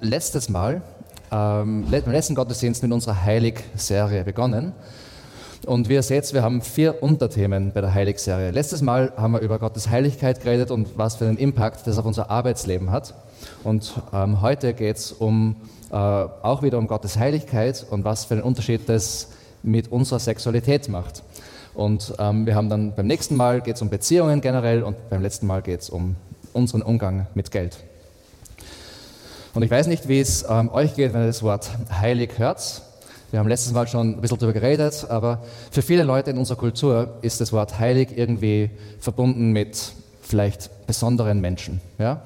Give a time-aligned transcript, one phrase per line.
[0.00, 0.82] letztes Mal,
[1.32, 4.72] ähm, im letzten Gottesdienst mit unserer Heilig-Serie begonnen.
[5.64, 8.50] Und wie ihr seht, wir haben vier Unterthemen bei der Heilig-Serie.
[8.52, 12.04] Letztes Mal haben wir über Gottes Heiligkeit geredet und was für einen Impact das auf
[12.04, 13.14] unser Arbeitsleben hat.
[13.64, 15.56] Und ähm, heute geht es um,
[15.90, 19.30] äh, auch wieder um Gottes Heiligkeit und was für einen Unterschied das
[19.62, 21.22] mit unserer Sexualität macht.
[21.74, 25.20] Und ähm, wir haben dann beim nächsten Mal geht es um Beziehungen generell und beim
[25.20, 26.16] letzten Mal geht es um
[26.52, 27.76] unseren Umgang mit Geld.
[29.56, 32.82] Und ich weiß nicht, wie es ähm, euch geht, wenn ihr das Wort heilig hört.
[33.30, 36.58] Wir haben letztes Mal schon ein bisschen darüber geredet, aber für viele Leute in unserer
[36.58, 38.68] Kultur ist das Wort heilig irgendwie
[39.00, 41.80] verbunden mit vielleicht besonderen Menschen.
[41.98, 42.20] Ja?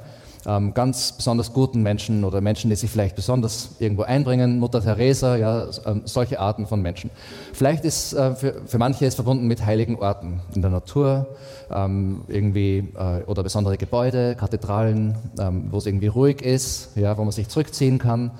[0.46, 5.36] Ähm, ganz besonders guten Menschen oder Menschen, die sich vielleicht besonders irgendwo einbringen, Mutter Teresa,
[5.36, 7.10] ja, ähm, solche Arten von Menschen.
[7.52, 11.26] Vielleicht ist äh, für, für manche es verbunden mit heiligen Orten in der Natur,
[11.70, 17.22] ähm, irgendwie äh, oder besondere Gebäude, Kathedralen, ähm, wo es irgendwie ruhig ist, ja, wo
[17.22, 18.30] man sich zurückziehen kann,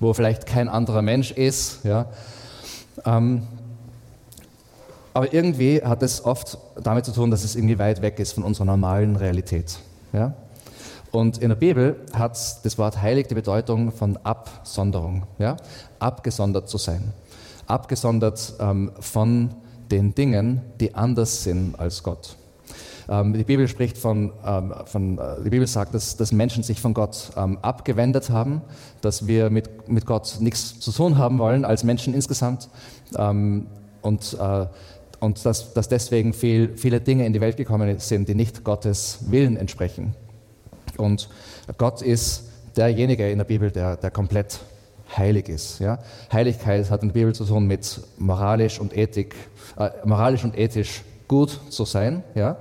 [0.00, 2.06] wo vielleicht kein anderer Mensch ist, ja.
[3.04, 3.42] Ähm,
[5.14, 8.44] aber irgendwie hat es oft damit zu tun, dass es irgendwie weit weg ist von
[8.44, 9.78] unserer normalen Realität.
[10.12, 10.32] Ja?
[11.12, 15.56] Und in der Bibel hat das Wort heilig die Bedeutung von Absonderung, ja?
[15.98, 17.12] abgesondert zu sein.
[17.66, 19.50] Abgesondert ähm, von
[19.90, 22.36] den Dingen, die anders sind als Gott.
[23.10, 26.80] Ähm, die Bibel spricht von, ähm, von äh, die Bibel sagt, dass, dass Menschen sich
[26.80, 28.62] von Gott ähm, abgewendet haben,
[29.02, 32.70] dass wir mit, mit Gott nichts zu tun haben wollen als Menschen insgesamt
[33.18, 33.66] ähm,
[34.00, 34.66] und, äh,
[35.20, 39.18] und dass, dass deswegen viel, viele Dinge in die Welt gekommen sind, die nicht Gottes
[39.28, 40.14] Willen entsprechen.
[41.02, 41.28] Und
[41.78, 42.44] Gott ist
[42.76, 44.60] derjenige in der Bibel, der, der komplett
[45.16, 45.78] heilig ist.
[45.80, 45.98] Ja?
[46.32, 49.34] Heiligkeit hat in der Bibel zu tun mit moralisch und, Ethik,
[49.76, 52.22] äh, moralisch und ethisch gut zu sein.
[52.34, 52.56] Ja?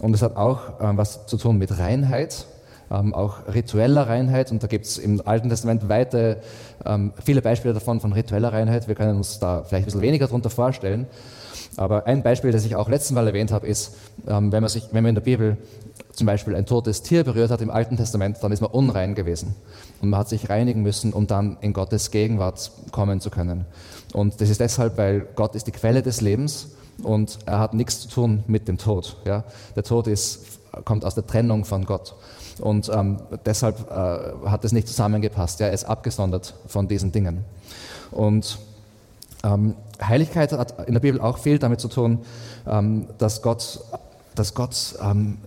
[0.00, 2.46] Und es hat auch ähm, was zu tun mit Reinheit,
[2.90, 4.50] ähm, auch ritueller Reinheit.
[4.50, 6.42] Und da gibt es im Alten Testament weite,
[6.84, 8.88] ähm, viele Beispiele davon von ritueller Reinheit.
[8.88, 11.06] Wir können uns da vielleicht ein bisschen weniger darunter vorstellen.
[11.76, 13.94] Aber ein Beispiel, das ich auch letzten Mal erwähnt habe, ist,
[14.26, 15.56] ähm, wenn, man sich, wenn man in der Bibel
[16.12, 19.54] zum Beispiel ein totes Tier berührt hat im Alten Testament, dann ist man unrein gewesen.
[20.00, 23.64] Und man hat sich reinigen müssen, um dann in Gottes Gegenwart kommen zu können.
[24.12, 26.68] Und das ist deshalb, weil Gott ist die Quelle des Lebens
[27.02, 29.16] und er hat nichts zu tun mit dem Tod.
[29.24, 29.44] Ja?
[29.74, 32.14] Der Tod ist, kommt aus der Trennung von Gott.
[32.60, 35.60] Und ähm, deshalb äh, hat es nicht zusammengepasst.
[35.60, 35.68] Ja?
[35.68, 37.44] Er ist abgesondert von diesen Dingen.
[38.10, 38.58] Und
[39.42, 39.74] ähm,
[40.08, 42.20] Heiligkeit hat in der Bibel auch viel damit zu tun,
[42.66, 43.80] ähm, dass Gott,
[44.34, 45.38] dass Gott ähm,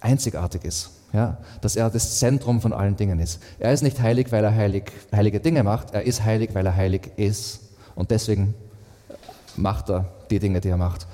[0.00, 0.90] einzigartig ist.
[1.12, 3.40] Ja, dass er das Zentrum von allen Dingen ist.
[3.58, 6.76] Er ist nicht heilig, weil er heilig, heilige Dinge macht, er ist heilig, weil er
[6.76, 7.60] heilig ist.
[7.94, 8.54] Und deswegen
[9.56, 11.06] macht er die Dinge, die er macht.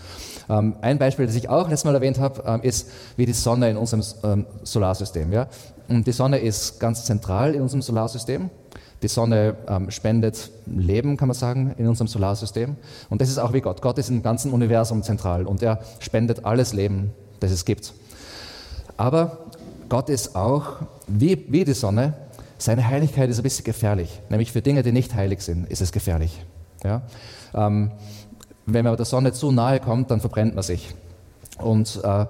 [0.48, 3.70] Ähm, ein Beispiel, das ich auch letztes Mal erwähnt habe, ähm, ist wie die Sonne
[3.70, 5.32] in unserem ähm, Solarsystem.
[5.32, 5.46] Ja?
[5.88, 8.50] Und die Sonne ist ganz zentral in unserem Solarsystem.
[9.04, 12.74] Die Sonne ähm, spendet Leben, kann man sagen, in unserem Solarsystem.
[13.10, 13.82] Und das ist auch wie Gott.
[13.82, 17.92] Gott ist im ganzen Universum zentral und er spendet alles Leben, das es gibt.
[18.96, 19.36] Aber
[19.90, 20.76] Gott ist auch,
[21.06, 22.14] wie, wie die Sonne,
[22.56, 24.22] seine Heiligkeit ist ein bisschen gefährlich.
[24.30, 26.42] Nämlich für Dinge, die nicht heilig sind, ist es gefährlich.
[26.82, 27.02] Ja?
[27.52, 27.90] Ähm,
[28.64, 30.94] wenn man der Sonne zu nahe kommt, dann verbrennt man sich.
[31.58, 32.24] Und äh,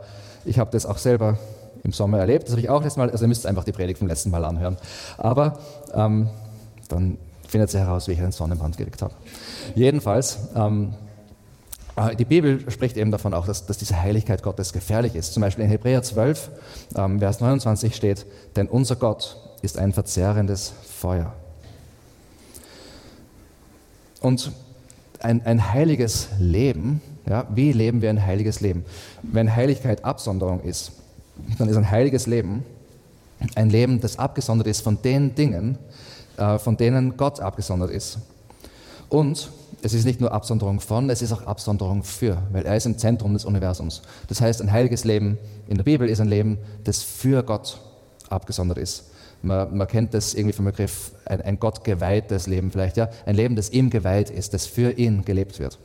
[0.44, 1.38] ich habe das auch selber
[1.84, 2.46] im Sommer erlebt.
[2.46, 4.44] Das habe ich auch letztes Mal, also ihr müsst einfach die Predigt vom letzten Mal
[4.44, 4.76] anhören.
[5.18, 5.60] Aber
[5.94, 6.30] ähm,
[6.88, 7.18] dann
[7.48, 9.14] findet ihr heraus, wie ich einen Sonnenbrand gekriegt habe.
[9.74, 10.94] Jedenfalls, ähm,
[11.96, 15.34] äh, die Bibel spricht eben davon auch, dass, dass, diese Heiligkeit Gottes gefährlich ist.
[15.34, 16.50] Zum Beispiel in Hebräer 12,
[16.96, 18.26] ähm, Vers 29 steht,
[18.56, 21.32] denn unser Gott ist ein verzehrendes Feuer.
[24.20, 24.52] Und
[25.20, 28.84] ein, ein heiliges Leben, ja, wie leben wir ein heiliges Leben?
[29.22, 30.92] Wenn Heiligkeit Absonderung ist,
[31.58, 32.64] dann ist ein heiliges Leben
[33.54, 35.78] ein Leben, das abgesondert ist von den Dingen,
[36.36, 38.18] von denen Gott abgesondert ist.
[39.08, 39.50] Und
[39.84, 42.96] es ist nicht nur Absonderung von, es ist auch Absonderung für, weil er ist im
[42.96, 44.00] Zentrum des Universums.
[44.28, 45.38] Das heißt, ein heiliges Leben
[45.68, 47.78] in der Bibel ist ein Leben, das für Gott
[48.30, 49.10] abgesondert ist.
[49.42, 53.34] Man, man kennt das irgendwie vom Begriff ein, ein Gott geweihtes Leben vielleicht, ja, ein
[53.34, 55.78] Leben, das ihm geweiht ist, das für ihn gelebt wird,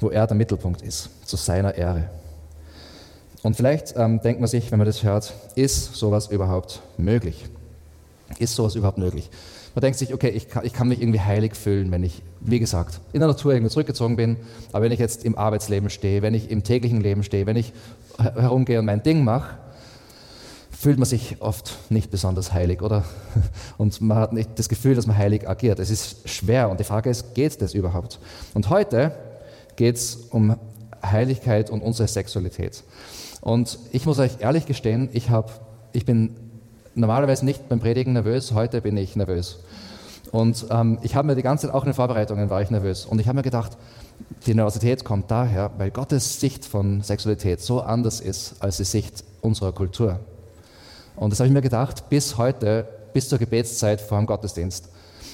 [0.00, 2.08] wo er der Mittelpunkt ist, zu seiner Ehre.
[3.42, 7.46] Und vielleicht ähm, denkt man sich, wenn man das hört, ist sowas überhaupt möglich?
[8.38, 9.30] Ist sowas überhaupt möglich?
[9.74, 12.58] Man denkt sich, okay, ich kann, ich kann mich irgendwie heilig fühlen, wenn ich, wie
[12.58, 14.36] gesagt, in der Natur irgendwie zurückgezogen bin,
[14.72, 17.72] aber wenn ich jetzt im Arbeitsleben stehe, wenn ich im täglichen Leben stehe, wenn ich
[18.18, 19.56] herumgehe und mein Ding mache,
[20.82, 23.04] fühlt man sich oft nicht besonders heilig, oder?
[23.78, 25.78] Und man hat nicht das Gefühl, dass man heilig agiert.
[25.78, 28.18] Es ist schwer und die Frage ist, geht das überhaupt?
[28.52, 29.12] Und heute
[29.76, 30.56] geht es um
[31.04, 32.82] Heiligkeit und unsere Sexualität.
[33.40, 35.60] Und ich muss euch ehrlich gestehen, ich, hab,
[35.92, 36.34] ich bin
[36.94, 39.60] normalerweise nicht beim Predigen nervös, heute bin ich nervös.
[40.30, 43.04] Und ähm, ich habe mir die ganze Zeit, auch in den Vorbereitungen war ich nervös.
[43.04, 43.76] Und ich habe mir gedacht,
[44.46, 49.24] die Nervosität kommt daher, weil Gottes Sicht von Sexualität so anders ist als die Sicht
[49.42, 50.20] unserer Kultur.
[51.16, 54.88] Und das habe ich mir gedacht, bis heute, bis zur Gebetszeit vor dem Gottesdienst.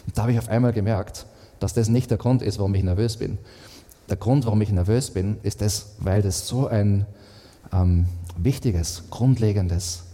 [0.06, 1.26] Und da habe ich auf einmal gemerkt,
[1.60, 3.38] dass das nicht der Grund ist, warum ich nervös bin.
[4.08, 7.06] Der Grund, warum ich nervös bin, ist das, weil das so ein
[7.72, 8.06] ähm,
[8.36, 10.07] wichtiges, grundlegendes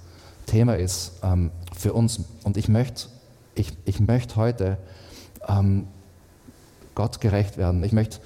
[0.47, 2.21] Thema ist ähm, für uns.
[2.43, 3.07] Und ich möchte,
[3.55, 4.79] ich, ich möchte heute
[5.49, 5.87] ähm,
[6.95, 7.83] Gott gerecht werden.
[7.85, 8.19] Ich möchte,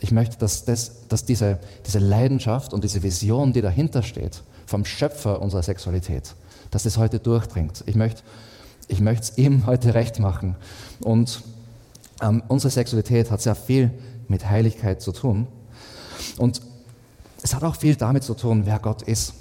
[0.00, 4.84] ich möchte dass, das, dass diese, diese Leidenschaft und diese Vision, die dahinter steht, vom
[4.84, 6.34] Schöpfer unserer Sexualität,
[6.70, 7.84] dass das heute durchdringt.
[7.86, 8.22] Ich möchte
[8.88, 10.56] ich es ihm heute recht machen.
[11.00, 11.42] Und
[12.22, 13.90] ähm, unsere Sexualität hat sehr viel
[14.28, 15.46] mit Heiligkeit zu tun.
[16.38, 16.60] Und
[17.42, 19.34] es hat auch viel damit zu tun, wer Gott ist.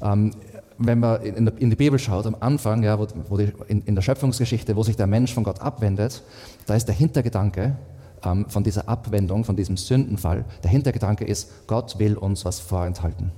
[0.00, 0.32] Ähm,
[0.78, 3.94] wenn man in, in, die Bibel schaut, am Anfang, ja, wo, wo die, in, in,
[3.94, 6.22] der Schöpfungsgeschichte, wo sich der Mensch von Gott abwendet,
[6.66, 7.76] da ist der Hintergedanke
[8.24, 13.32] ähm, von dieser Abwendung, von diesem Sündenfall, der Hintergedanke ist, Gott will uns was vorenthalten.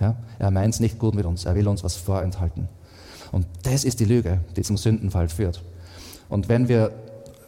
[0.00, 0.16] Ja?
[0.38, 2.68] Er meint es nicht gut mit uns, er will uns was vorenthalten.
[3.32, 5.62] Und das ist die Lüge, die zum Sündenfall führt.
[6.28, 6.92] Und wenn wir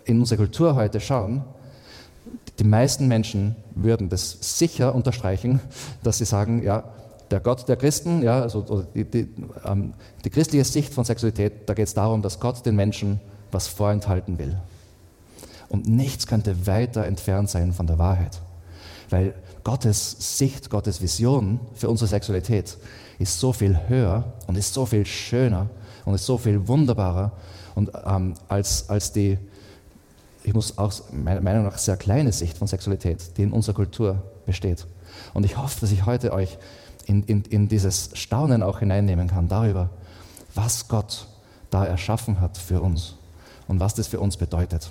[0.04, 1.44] in unsere Kultur heute schauen,
[2.58, 5.60] die meisten Menschen würden das sicher unterstreichen,
[6.02, 6.84] dass sie sagen, ja,
[7.30, 9.28] der Gott der Christen, ja, also die, die,
[9.64, 9.94] ähm,
[10.24, 13.20] die christliche Sicht von Sexualität, da geht es darum, dass Gott den Menschen
[13.50, 14.56] was vorenthalten will.
[15.68, 18.40] Und nichts könnte weiter entfernt sein von der Wahrheit.
[19.10, 19.34] Weil
[19.64, 22.76] Gottes Sicht, Gottes Vision für unsere Sexualität
[23.18, 25.68] ist so viel höher und ist so viel schöner
[26.04, 27.32] und ist so viel wunderbarer
[27.74, 29.38] und, ähm, als, als die,
[30.44, 34.22] ich muss auch meiner Meinung nach sehr kleine Sicht von Sexualität, die in unserer Kultur
[34.44, 34.86] besteht.
[35.34, 36.58] Und ich hoffe, dass ich heute euch
[37.06, 39.90] in, in, in dieses Staunen auch hineinnehmen kann darüber,
[40.54, 41.26] was Gott
[41.70, 43.14] da erschaffen hat für uns
[43.68, 44.90] und was das für uns bedeutet.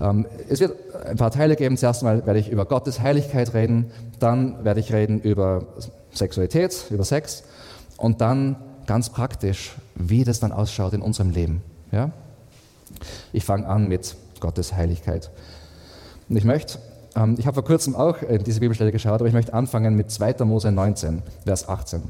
[0.00, 0.76] Ähm, es wird
[1.06, 1.76] ein paar Teile geben.
[1.76, 5.66] Zuerst mal werde ich über Gottes Heiligkeit reden, dann werde ich reden über
[6.12, 7.44] Sexualität, über Sex
[7.96, 11.62] und dann ganz praktisch, wie das dann ausschaut in unserem Leben.
[11.92, 12.10] Ja?
[13.32, 15.30] Ich fange an mit Gottes Heiligkeit.
[16.28, 16.78] Und ich möchte
[17.16, 20.10] ähm, ich habe vor kurzem auch in diese Bibelstelle geschaut, aber ich möchte anfangen mit
[20.10, 20.44] 2.
[20.44, 22.02] Mose 19, Vers 18.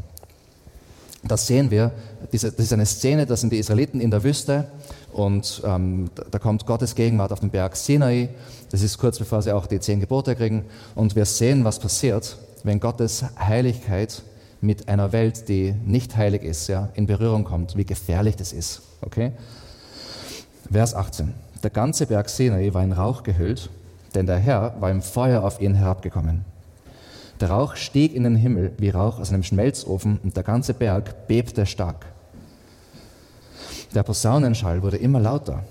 [1.22, 1.92] Da sehen wir,
[2.30, 4.68] das ist eine Szene, da sind die Israeliten in der Wüste
[5.12, 8.28] und ähm, da kommt Gottes Gegenwart auf den Berg Sinai.
[8.70, 10.66] Das ist kurz bevor sie auch die zehn Gebote kriegen.
[10.94, 14.22] Und wir sehen, was passiert, wenn Gottes Heiligkeit
[14.60, 18.82] mit einer Welt, die nicht heilig ist, ja, in Berührung kommt, wie gefährlich das ist.
[19.00, 19.32] Okay?
[20.70, 21.34] Vers 18.
[21.62, 23.70] Der ganze Berg Sinai war in Rauch gehüllt
[24.16, 26.44] denn der Herr war im Feuer auf ihn herabgekommen.
[27.40, 31.28] Der Rauch stieg in den Himmel wie Rauch aus einem Schmelzofen und der ganze Berg
[31.28, 32.06] bebte stark.
[33.94, 35.62] Der Posaunenschall wurde immer lauter.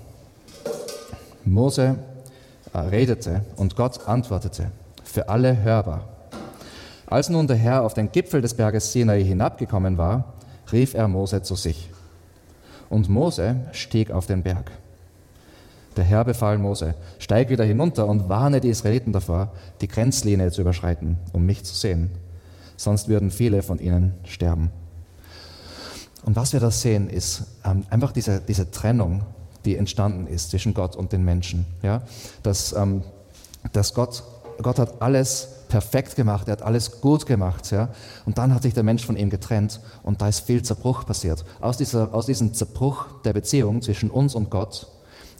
[1.44, 1.96] Mose
[2.72, 4.70] äh, redete und Gott antwortete,
[5.02, 6.08] für alle hörbar.
[7.06, 10.34] Als nun der Herr auf den Gipfel des Berges Sinai hinabgekommen war,
[10.72, 11.90] rief er Mose zu sich.
[12.90, 14.70] Und Mose stieg auf den Berg.
[15.96, 20.60] Der Herr befahl Mose, steig wieder hinunter und warne die Israeliten davor, die Grenzlinie zu
[20.60, 22.10] überschreiten, um mich zu sehen.
[22.76, 24.70] Sonst würden viele von ihnen sterben.
[26.24, 29.22] Und was wir da sehen, ist ähm, einfach diese, diese Trennung,
[29.64, 31.64] die entstanden ist zwischen Gott und den Menschen.
[31.82, 32.02] Ja?
[32.42, 33.02] Dass, ähm,
[33.72, 34.22] dass Gott,
[34.60, 37.70] Gott hat alles perfekt gemacht, er hat alles gut gemacht.
[37.70, 37.88] Ja?
[38.26, 41.44] Und dann hat sich der Mensch von ihm getrennt und da ist viel Zerbruch passiert.
[41.60, 44.88] Aus, dieser, aus diesem Zerbruch der Beziehung zwischen uns und Gott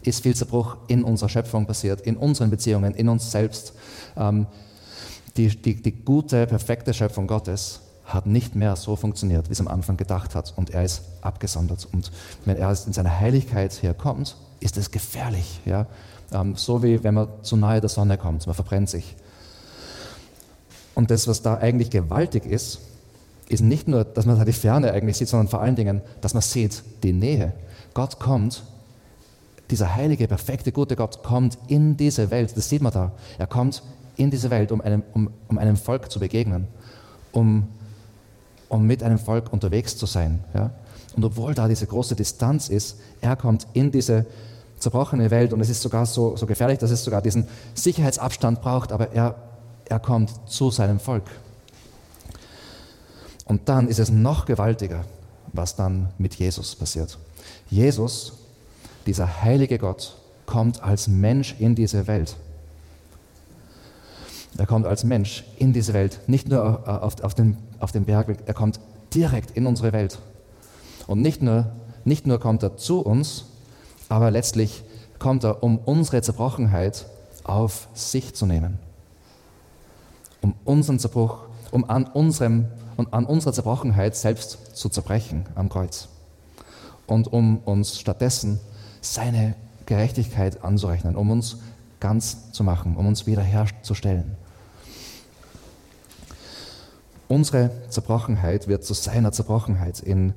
[0.06, 3.72] ist viel Zerbruch in unserer Schöpfung passiert, in unseren Beziehungen, in uns selbst.
[4.16, 4.46] Ähm,
[5.36, 9.68] die, die, die gute, perfekte Schöpfung Gottes hat nicht mehr so funktioniert, wie es am
[9.68, 10.54] Anfang gedacht hat.
[10.56, 11.88] Und er ist abgesondert.
[11.92, 12.12] Und
[12.44, 15.60] wenn er in seiner Heiligkeit herkommt, ist es gefährlich.
[15.64, 15.86] Ja?
[16.32, 19.16] Ähm, so wie wenn man zu nahe der Sonne kommt, man verbrennt sich.
[20.94, 22.78] Und das, was da eigentlich gewaltig ist,
[23.48, 26.32] ist nicht nur, dass man da die Ferne eigentlich sieht, sondern vor allen Dingen, dass
[26.32, 27.52] man sieht die Nähe.
[27.92, 28.62] Gott kommt
[29.70, 33.12] dieser heilige, perfekte, gute Gott kommt in diese Welt, das sieht man da.
[33.38, 33.82] Er kommt
[34.16, 36.68] in diese Welt, um einem, um, um einem Volk zu begegnen,
[37.32, 37.68] um,
[38.68, 40.42] um mit einem Volk unterwegs zu sein.
[40.54, 40.70] Ja?
[41.16, 44.26] Und obwohl da diese große Distanz ist, er kommt in diese
[44.78, 48.92] zerbrochene Welt und es ist sogar so, so gefährlich, dass es sogar diesen Sicherheitsabstand braucht,
[48.92, 49.34] aber er,
[49.86, 51.24] er kommt zu seinem Volk.
[53.46, 55.04] Und dann ist es noch gewaltiger,
[55.52, 57.16] was dann mit Jesus passiert.
[57.70, 58.32] Jesus
[59.06, 62.36] dieser heilige Gott kommt als Mensch in diese Welt.
[64.58, 68.38] Er kommt als Mensch in diese Welt, nicht nur auf, auf, den, auf den Berg,
[68.46, 68.80] er kommt
[69.12, 70.18] direkt in unsere Welt.
[71.06, 71.72] Und nicht nur,
[72.04, 73.44] nicht nur kommt er zu uns,
[74.08, 74.82] aber letztlich
[75.18, 77.06] kommt er, um unsere Zerbrochenheit
[77.44, 78.78] auf sich zu nehmen.
[80.40, 81.38] Um unseren Zerbruch,
[81.70, 86.08] um an, unserem, und an unserer Zerbrochenheit selbst zu zerbrechen am Kreuz.
[87.06, 88.60] Und um uns stattdessen
[89.14, 89.54] seine
[89.86, 91.58] Gerechtigkeit anzurechnen, um uns
[92.00, 94.36] ganz zu machen, um uns wiederherzustellen.
[97.28, 100.00] Unsere Zerbrochenheit wird zu seiner Zerbrochenheit.
[100.00, 100.32] In,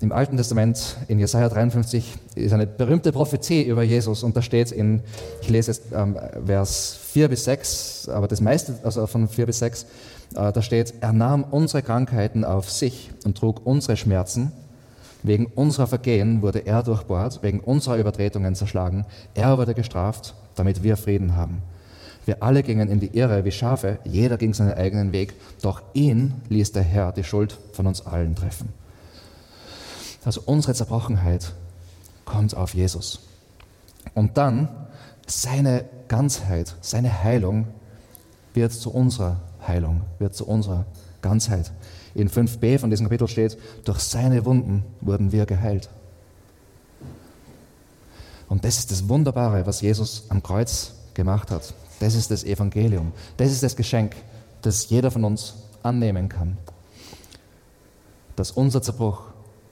[0.00, 4.70] Im Alten Testament, in Jesaja 53, ist eine berühmte Prophezie über Jesus und da steht
[4.70, 5.02] in,
[5.40, 9.60] ich lese jetzt ähm, Vers 4 bis 6, aber das meiste, also von 4 bis
[9.60, 9.84] 6,
[10.34, 14.52] äh, da steht, er nahm unsere Krankheiten auf sich und trug unsere Schmerzen.
[15.26, 19.04] Wegen unserer Vergehen wurde er durchbohrt, wegen unserer Übertretungen zerschlagen.
[19.34, 21.62] Er wurde gestraft, damit wir Frieden haben.
[22.26, 26.34] Wir alle gingen in die Irre wie Schafe, jeder ging seinen eigenen Weg, doch ihn
[26.48, 28.68] ließ der Herr die Schuld von uns allen treffen.
[30.24, 31.54] Also unsere Zerbrochenheit
[32.24, 33.18] kommt auf Jesus.
[34.14, 34.68] Und dann
[35.26, 37.66] seine Ganzheit, seine Heilung
[38.54, 40.86] wird zu unserer Heilung, wird zu unserer
[41.20, 41.72] Ganzheit.
[42.16, 45.90] In 5b von diesem Kapitel steht, durch seine Wunden wurden wir geheilt.
[48.48, 51.74] Und das ist das Wunderbare, was Jesus am Kreuz gemacht hat.
[52.00, 53.12] Das ist das Evangelium.
[53.36, 54.16] Das ist das Geschenk,
[54.62, 56.56] das jeder von uns annehmen kann.
[58.34, 59.24] Dass unser Zerbruch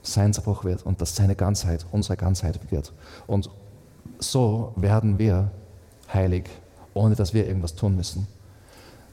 [0.02, 2.92] sein Zerbruch wird und dass seine Ganzheit unsere Ganzheit wird.
[3.26, 3.48] Und
[4.18, 5.50] so werden wir
[6.12, 6.44] heilig,
[6.92, 8.26] ohne dass wir irgendwas tun müssen.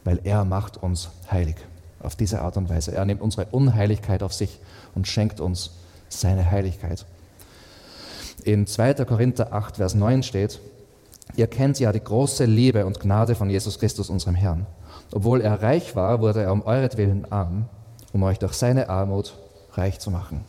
[0.04, 1.56] Weil er macht uns heilig.
[2.04, 2.94] Auf diese Art und Weise.
[2.94, 4.60] Er nimmt unsere Unheiligkeit auf sich
[4.96, 5.72] und schenkt uns
[6.10, 7.06] seine Heiligkeit.
[8.44, 9.06] In 2.
[9.06, 10.60] Korinther 8, Vers 9 steht,
[11.36, 14.66] Ihr kennt ja die große Liebe und Gnade von Jesus Christus, unserem Herrn.
[15.12, 17.70] Obwohl er reich war, wurde er um euretwillen arm,
[18.14, 19.34] um euch durch seine Armut
[19.74, 20.44] reich zu machen.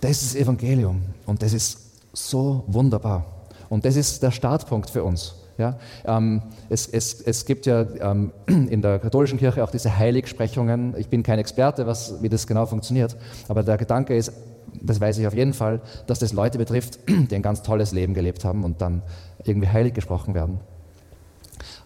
[0.00, 1.78] Das ist Evangelium und das ist
[2.12, 3.24] so wunderbar.
[3.68, 5.34] Und das ist der Startpunkt für uns.
[5.58, 10.94] Ja, ähm, es, es, es, gibt ja ähm, in der katholischen Kirche auch diese Heiligsprechungen.
[10.96, 13.16] Ich bin kein Experte, was, wie das genau funktioniert,
[13.48, 14.32] aber der Gedanke ist,
[14.80, 18.14] das weiß ich auf jeden Fall, dass das Leute betrifft, die ein ganz tolles Leben
[18.14, 19.02] gelebt haben und dann
[19.44, 20.60] irgendwie heilig gesprochen werden.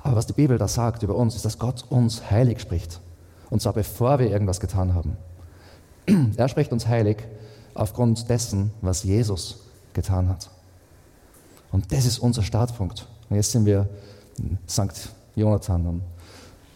[0.02, 3.00] Aber was die Bibel da sagt über uns, ist, dass Gott uns heilig spricht.
[3.50, 5.16] Und zwar bevor wir irgendwas getan haben.
[6.36, 7.18] Er spricht uns heilig
[7.74, 10.50] aufgrund dessen, was Jesus getan hat.
[11.72, 13.08] Und das ist unser Startpunkt.
[13.28, 13.88] Und jetzt sind wir
[14.68, 15.10] St.
[15.34, 16.02] Jonathan und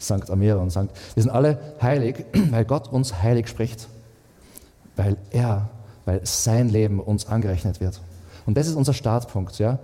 [0.00, 0.30] St.
[0.30, 0.88] Amira und St.
[1.14, 3.88] Wir sind alle heilig, weil Gott uns heilig spricht,
[4.96, 5.68] weil er
[6.04, 8.00] weil sein Leben uns angerechnet wird.
[8.46, 9.58] Und das ist unser Startpunkt.
[9.58, 9.78] Ja?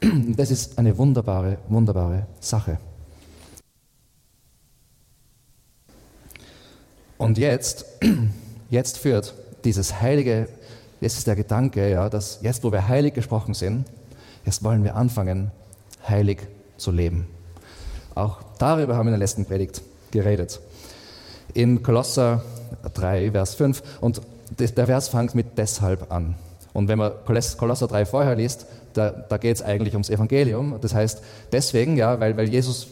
[0.36, 2.76] Das ist eine wunderbare, wunderbare Sache.
[7.16, 7.86] Und jetzt,
[8.70, 9.32] jetzt führt
[9.64, 10.48] dieses heilige,
[11.00, 13.86] jetzt ist der Gedanke, ja, dass jetzt, wo wir heilig gesprochen sind,
[14.44, 15.50] jetzt wollen wir anfangen,
[16.08, 16.38] heilig
[16.76, 17.26] zu leben.
[18.14, 20.60] Auch darüber haben wir in der letzten Predigt geredet.
[21.52, 22.42] In Kolosser
[22.94, 23.82] 3, Vers 5.
[24.00, 24.20] Und
[24.58, 26.36] der Vers fängt mit deshalb an.
[26.72, 30.78] Und wenn man Kolosser 3 vorher liest, da, da geht es eigentlich ums Evangelium.
[30.80, 32.88] Das heißt, deswegen, ja, weil, weil Jesus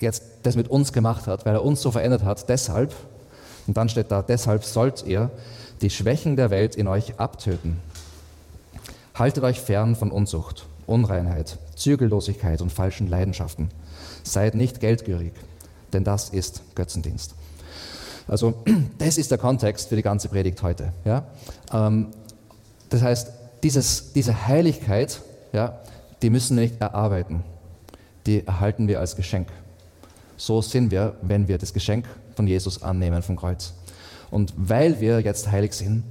[0.00, 2.94] jetzt das mit uns gemacht hat, weil er uns so verändert hat, deshalb,
[3.66, 5.30] und dann steht da, deshalb sollt ihr
[5.82, 7.78] die Schwächen der Welt in euch abtöten.
[9.14, 13.70] Haltet euch fern von Unzucht, Unreinheit, Zügellosigkeit und falschen Leidenschaften.
[14.22, 15.32] Seid nicht geldgierig,
[15.92, 17.34] denn das ist Götzendienst.
[18.28, 18.54] Also
[18.98, 20.92] das ist der Kontext für die ganze Predigt heute.
[21.04, 21.24] Ja?
[21.72, 22.08] Ähm,
[22.90, 23.32] das heißt,
[23.62, 25.20] dieses, diese Heiligkeit,
[25.52, 25.80] ja,
[26.22, 27.42] die müssen wir nicht erarbeiten.
[28.26, 29.48] Die erhalten wir als Geschenk.
[30.36, 33.74] So sind wir, wenn wir das Geschenk von Jesus annehmen vom Kreuz.
[34.30, 36.04] Und weil wir jetzt heilig sind,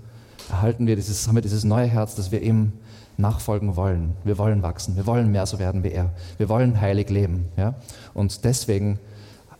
[0.49, 2.73] erhalten wir dieses, haben wir dieses neue Herz, dass wir ihm
[3.19, 4.15] nachfolgen wollen.
[4.23, 6.09] Wir wollen wachsen, wir wollen mehr so werden wie er.
[6.38, 7.49] Wir wollen heilig leben.
[7.57, 7.75] Ja?
[8.13, 8.99] Und deswegen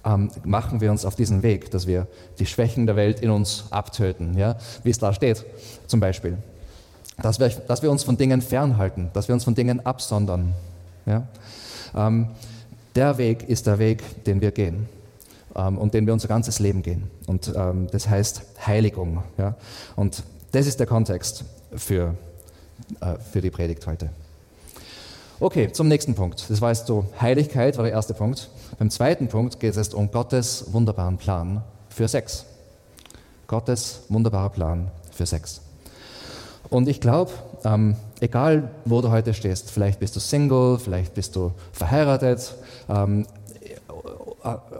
[0.06, 2.08] ähm, machen wir uns auf diesen Weg, dass wir
[2.39, 4.56] die Schwächen der Welt in uns abtöten, ja?
[4.84, 5.46] wie es da steht
[5.88, 6.38] zum Beispiel.
[7.22, 10.54] Dass wir, dass wir uns von Dingen fernhalten, dass wir uns von Dingen absondern.
[11.06, 11.28] Ja?
[11.96, 12.30] Ähm,
[12.96, 14.88] der Weg ist der Weg, den wir gehen
[15.56, 17.12] ähm, und den wir unser ganzes Leben gehen.
[17.28, 19.24] Und ähm, das heißt Heiligung.
[19.38, 19.56] Ja?
[19.98, 20.24] Und
[20.54, 21.44] das ist der Kontext
[21.75, 22.16] für,
[23.01, 24.10] äh, für die Predigt heute.
[25.39, 26.50] Okay, zum nächsten Punkt.
[26.50, 28.50] Das war jetzt so, Heiligkeit war der erste Punkt.
[28.77, 32.46] Beim zweiten Punkt geht es um Gottes wunderbaren Plan für Sex.
[33.48, 35.62] Gottes wunderbarer Plan für Sex.
[36.69, 37.31] Und ich glaube,
[37.63, 42.53] ähm, egal wo du heute stehst, vielleicht bist du Single, vielleicht bist du verheiratet,
[42.89, 43.25] ähm,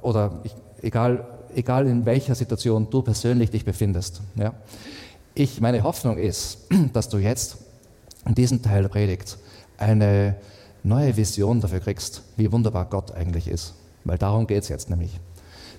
[0.02, 1.26] oder ich, egal,
[1.56, 4.54] egal in welcher Situation du persönlich dich befindest, ja,
[5.34, 7.58] ich, meine Hoffnung ist, dass du jetzt
[8.30, 9.40] in diesem Teil Predigt
[9.80, 10.36] eine
[10.84, 13.74] neue Vision dafür kriegst, wie wunderbar Gott eigentlich ist.
[14.04, 15.20] Weil darum geht es jetzt nämlich.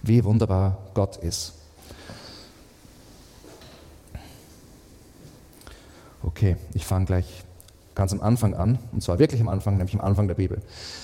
[0.03, 1.55] Wie wunderbar Gott ist.
[6.25, 7.45] Okay, ich fange gleich
[7.95, 10.61] ganz am Anfang an, und zwar wirklich am Anfang, nämlich am Anfang der Bibel.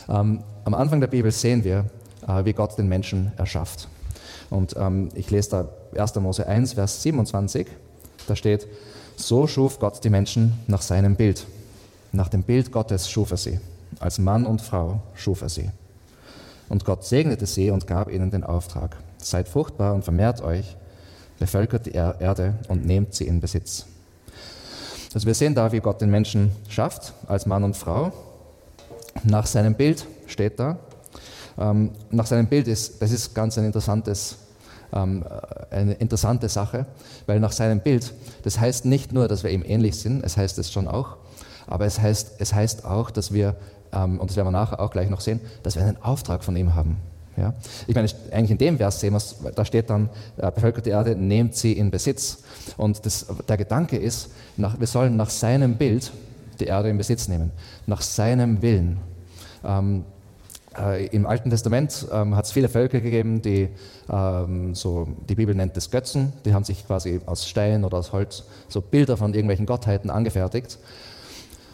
[0.08, 1.86] Ähm, am Anfang der Bibel sehen wir,
[2.26, 3.88] äh, wie Gott den Menschen erschafft.
[4.50, 5.50] Und ähm, ich lese
[5.94, 6.16] da 1.
[6.16, 7.68] Mose 1, Vers 27,
[8.26, 8.66] da steht,
[9.16, 11.46] so schuf Gott die Menschen nach seinem Bild.
[12.12, 13.60] Nach dem Bild Gottes schuf er sie.
[13.98, 15.70] Als Mann und Frau schuf er sie.
[16.68, 18.96] Und Gott segnete sie und gab ihnen den Auftrag.
[19.18, 20.76] Seid fruchtbar und vermehrt euch,
[21.38, 23.86] bevölkert die Erde und nehmt sie in Besitz.
[25.14, 28.12] Also wir sehen da, wie Gott den Menschen schafft, als Mann und Frau.
[29.24, 30.78] Nach seinem Bild steht da.
[31.58, 34.36] Ähm, nach seinem Bild ist, das ist ganz ein interessantes,
[34.96, 35.24] ähm,
[35.70, 36.86] eine interessante Sache,
[37.26, 38.12] weil nach seinem Bild,
[38.42, 41.16] das heißt nicht nur, dass wir ihm ähnlich sind, es heißt es schon auch,
[41.66, 43.56] aber es heißt, es heißt auch, dass wir,
[43.92, 46.56] ähm, und das werden wir nachher auch gleich noch sehen, dass wir einen Auftrag von
[46.56, 46.96] ihm haben.
[47.36, 47.52] Ja?
[47.86, 51.14] Ich meine, eigentlich in dem Vers sehen wir es, da steht dann, äh, bevölkerte Erde,
[51.16, 52.38] nehmt sie in Besitz.
[52.76, 56.12] Und das, der Gedanke ist, nach, wir sollen nach seinem Bild
[56.60, 57.50] die Erde in Besitz nehmen,
[57.86, 58.98] nach seinem Willen.
[59.64, 60.04] Ähm,
[60.78, 63.68] äh, Im Alten Testament ähm, hat es viele Völker gegeben, die,
[64.10, 68.12] ähm, so, die Bibel nennt es Götzen, die haben sich quasi aus Stein oder aus
[68.12, 70.78] Holz so Bilder von irgendwelchen Gottheiten angefertigt.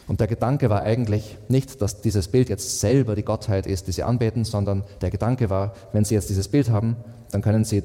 [0.09, 3.93] Und der Gedanke war eigentlich nicht, dass dieses Bild jetzt selber die Gottheit ist, die
[3.93, 6.97] sie anbeten, sondern der Gedanke war, wenn sie jetzt dieses Bild haben,
[7.31, 7.85] dann können sie,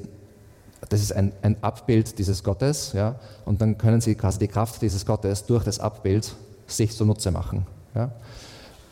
[0.88, 4.82] das ist ein, ein Abbild dieses Gottes, ja, und dann können sie quasi die Kraft
[4.82, 6.34] dieses Gottes durch das Abbild
[6.66, 7.66] sich zunutze machen.
[7.94, 8.10] Ja.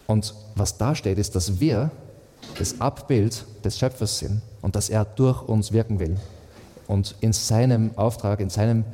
[0.06, 1.90] Und was da steht, ist, dass wir
[2.58, 6.16] das Abbild des Schöpfers sind und dass er durch uns wirken will.
[6.86, 8.84] Und in seinem Auftrag, in seinem,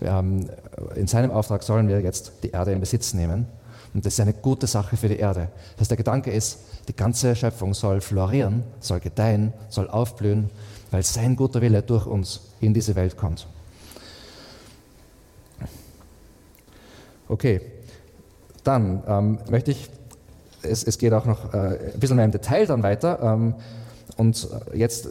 [0.00, 0.48] ähm,
[0.94, 3.46] in seinem Auftrag sollen wir jetzt die Erde in Besitz nehmen
[3.92, 5.48] und das ist eine gute Sache für die Erde.
[5.72, 10.50] Das heißt, der Gedanke ist, die ganze Schöpfung soll florieren, soll gedeihen, soll aufblühen,
[10.90, 13.46] weil sein guter Wille durch uns in diese Welt kommt.
[17.28, 17.60] Okay,
[18.64, 19.88] dann ähm, möchte ich,
[20.62, 23.18] es, es, geht auch noch äh, ein bisschen mehr im Detail dann weiter.
[23.22, 23.54] Ähm,
[24.16, 25.08] und jetzt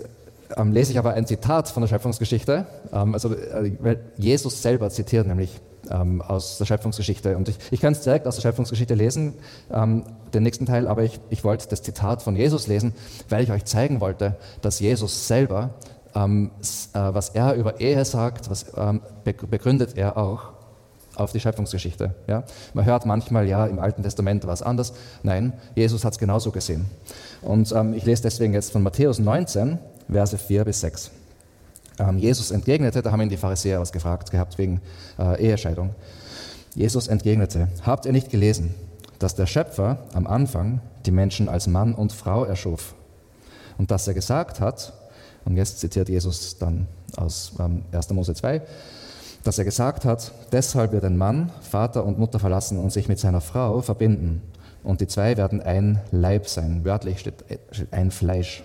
[0.55, 2.65] ähm, lese ich aber ein Zitat von der Schöpfungsgeschichte.
[2.91, 5.59] Ähm, also äh, Jesus selber zitiert nämlich
[5.89, 7.37] ähm, aus der Schöpfungsgeschichte.
[7.37, 9.33] Und ich, ich kann es direkt aus der Schöpfungsgeschichte lesen,
[9.71, 12.93] ähm, den nächsten Teil, aber ich, ich wollte das Zitat von Jesus lesen,
[13.29, 15.71] weil ich euch zeigen wollte, dass Jesus selber,
[16.15, 16.51] ähm,
[16.93, 18.65] äh, was er über Ehe sagt, was
[19.23, 20.58] begründet er auch
[21.19, 22.13] auf die Schöpfungsgeschichte.
[22.27, 22.43] Ja?
[22.73, 24.93] Man hört manchmal, ja, im Alten Testament war es anders.
[25.23, 26.85] Nein, Jesus hat es genauso gesehen.
[27.41, 29.77] Und ähm, ich lese deswegen jetzt von Matthäus 19,
[30.09, 31.11] Verse 4 bis 6
[31.99, 34.81] ähm, Jesus entgegnete, da haben ihn die Pharisäer was gefragt gehabt wegen
[35.19, 35.93] äh, Ehescheidung.
[36.75, 38.73] Jesus entgegnete, habt ihr nicht gelesen,
[39.19, 42.95] dass der Schöpfer am Anfang die Menschen als Mann und Frau erschuf
[43.77, 44.93] und dass er gesagt hat,
[45.45, 48.09] und jetzt zitiert Jesus dann aus ähm, 1.
[48.11, 48.61] Mose 2,
[49.49, 53.17] dass er gesagt hat, deshalb wird ein Mann Vater und Mutter verlassen und sich mit
[53.17, 54.43] seiner Frau verbinden.
[54.83, 56.85] Und die zwei werden ein Leib sein.
[56.85, 57.43] Wörtlich steht,
[57.89, 58.63] ein Fleisch.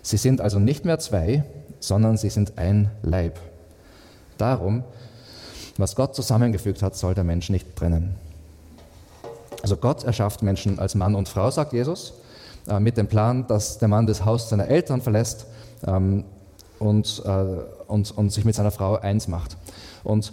[0.00, 1.44] Sie sind also nicht mehr zwei,
[1.78, 3.38] sondern sie sind ein Leib.
[4.38, 4.82] Darum,
[5.76, 8.14] was Gott zusammengefügt hat, soll der Mensch nicht trennen.
[9.60, 12.14] Also Gott erschafft Menschen als Mann und Frau, sagt Jesus,
[12.66, 15.44] äh, mit dem Plan, dass der Mann das Haus seiner Eltern verlässt
[15.86, 16.24] ähm,
[16.78, 17.30] und, äh,
[17.88, 19.58] und, und sich mit seiner Frau eins macht.
[20.04, 20.32] Und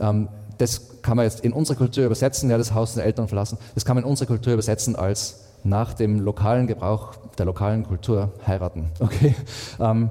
[0.00, 3.58] ähm, das kann man jetzt in unsere Kultur übersetzen, ja, das Haus seiner Eltern verlassen,
[3.74, 8.30] das kann man in unsere Kultur übersetzen als nach dem lokalen Gebrauch der lokalen Kultur
[8.46, 8.86] heiraten.
[9.00, 9.34] Okay?
[9.80, 10.10] Ähm,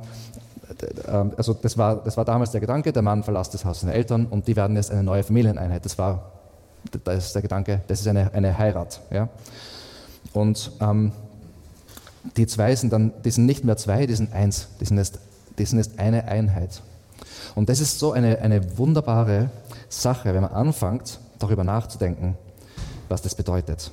[1.08, 3.94] ähm, also das war, das war damals der Gedanke, der Mann verlässt das Haus seiner
[3.94, 5.86] Eltern und die werden jetzt eine neue Familieneinheit.
[5.86, 6.32] Das war
[7.04, 9.02] das ist der Gedanke, das ist eine, eine Heirat.
[9.12, 9.30] Ja?
[10.34, 11.12] Und ähm,
[12.38, 15.20] die zwei sind dann, die sind nicht mehr zwei, die sind eins, die sind jetzt,
[15.58, 16.82] die sind jetzt eine Einheit.
[17.56, 19.50] Und das ist so eine, eine wunderbare
[19.90, 22.38] Sache, wenn man anfängt, darüber nachzudenken,
[23.10, 23.92] was das bedeutet.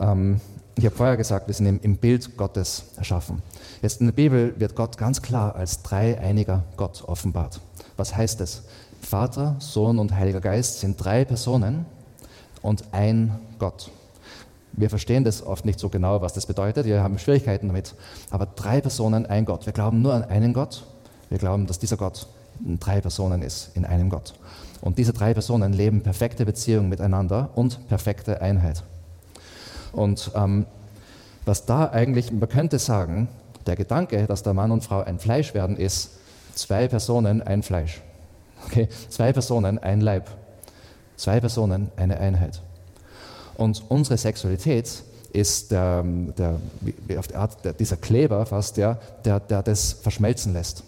[0.00, 0.40] Ähm,
[0.76, 3.42] ich habe vorher gesagt, wir sind im Bild Gottes erschaffen.
[3.82, 7.60] Jetzt in der Bibel wird Gott ganz klar als dreieiniger Gott offenbart.
[7.96, 8.62] Was heißt das?
[9.00, 11.84] Vater, Sohn und Heiliger Geist sind drei Personen
[12.62, 13.90] und ein Gott.
[14.72, 16.86] Wir verstehen das oft nicht so genau, was das bedeutet.
[16.86, 17.94] Wir haben Schwierigkeiten damit.
[18.30, 19.66] Aber drei Personen, ein Gott.
[19.66, 20.84] Wir glauben nur an einen Gott.
[21.28, 22.26] Wir glauben, dass dieser Gott
[22.80, 24.34] drei Personen ist, in einem Gott.
[24.80, 28.82] Und diese drei Personen leben perfekte Beziehungen miteinander und perfekte Einheit.
[29.92, 30.66] Und ähm,
[31.44, 33.28] was da eigentlich, man könnte sagen,
[33.66, 36.10] der Gedanke, dass der Mann und Frau ein Fleisch werden, ist
[36.54, 38.00] zwei Personen, ein Fleisch.
[38.66, 38.88] Okay?
[39.08, 40.28] Zwei Personen, ein Leib.
[41.16, 42.62] Zwei Personen, eine Einheit.
[43.56, 46.60] Und unsere Sexualität ist der, der,
[47.18, 50.84] auf die Art, der, dieser Kleber fast, der, der, der das verschmelzen lässt.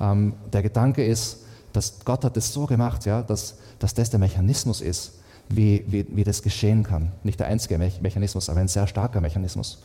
[0.00, 1.38] Ähm, der Gedanke ist,
[1.72, 5.12] dass Gott hat es so gemacht, ja, dass, dass das der Mechanismus ist,
[5.48, 7.12] wie, wie, wie das geschehen kann.
[7.22, 9.82] Nicht der einzige Mechanismus, aber ein sehr starker Mechanismus.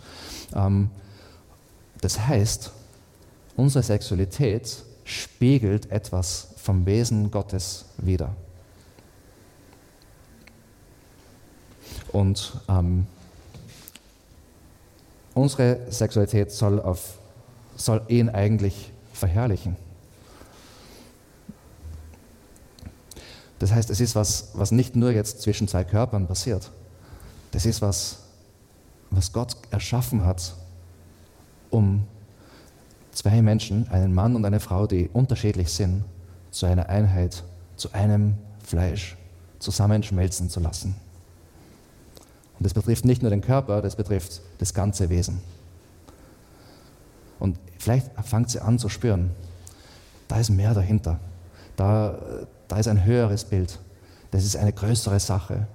[0.56, 0.89] Ähm,
[2.01, 2.71] das heißt,
[3.56, 8.36] unsere Sexualität spiegelt etwas vom Wesen Gottes wider.
[12.12, 13.06] Und ähm,
[15.34, 17.17] unsere Sexualität soll, auf,
[17.75, 19.75] soll ihn eigentlich verherrlichen.
[23.60, 26.72] Das heißt, es ist was, was nicht nur jetzt zwischen zwei Körpern passiert.
[27.52, 28.20] Das ist was,
[29.12, 30.56] was Gott erschaffen hat,
[31.70, 32.06] um
[33.12, 36.04] zwei Menschen, einen Mann und eine Frau, die unterschiedlich sind,
[36.52, 37.44] zu einer Einheit,
[37.78, 39.15] zu einem Fleisch
[39.60, 40.96] zusammenschmelzen zu lassen.
[42.58, 45.41] Und das betrifft nicht nur den Körper, das betrifft das ganze Wesen.
[47.39, 49.32] Und vielleicht fangt sie an zu spüren,
[50.28, 51.20] da ist mehr dahinter.
[51.76, 52.18] Da,
[52.76, 53.80] da ist ein höheres Bild.
[54.32, 55.66] Das ist eine größere Sache.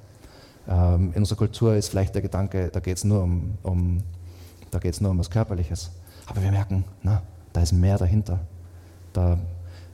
[0.68, 4.02] Ähm, in unserer Kultur ist vielleicht der Gedanke, da geht es nur um, um,
[5.00, 5.92] nur um was Körperliches.
[6.26, 7.22] Aber wir merken, na,
[7.54, 8.38] da ist mehr dahinter.
[9.14, 9.38] Da,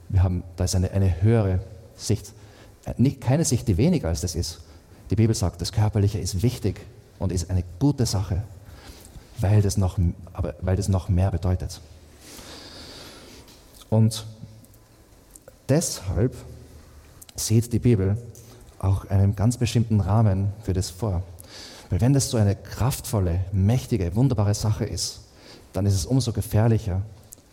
[0.09, 1.61] wir haben, da ist eine, eine höhere
[1.95, 2.33] Sicht.
[2.83, 4.59] Äh, nicht, keine Sicht, die weniger als das ist.
[5.09, 6.81] Die Bibel sagt, das Körperliche ist wichtig
[7.19, 8.43] und ist eine gute Sache,
[9.39, 9.97] weil das noch,
[10.33, 11.79] aber, weil das noch mehr bedeutet.
[13.89, 14.25] Und
[15.69, 16.35] deshalb
[17.37, 18.17] sieht die Bibel
[18.79, 21.23] auch einen ganz bestimmten Rahmen für das vor.
[21.89, 25.21] Weil wenn das so eine kraftvolle, mächtige, wunderbare Sache ist,
[25.73, 27.01] dann ist es umso gefährlicher,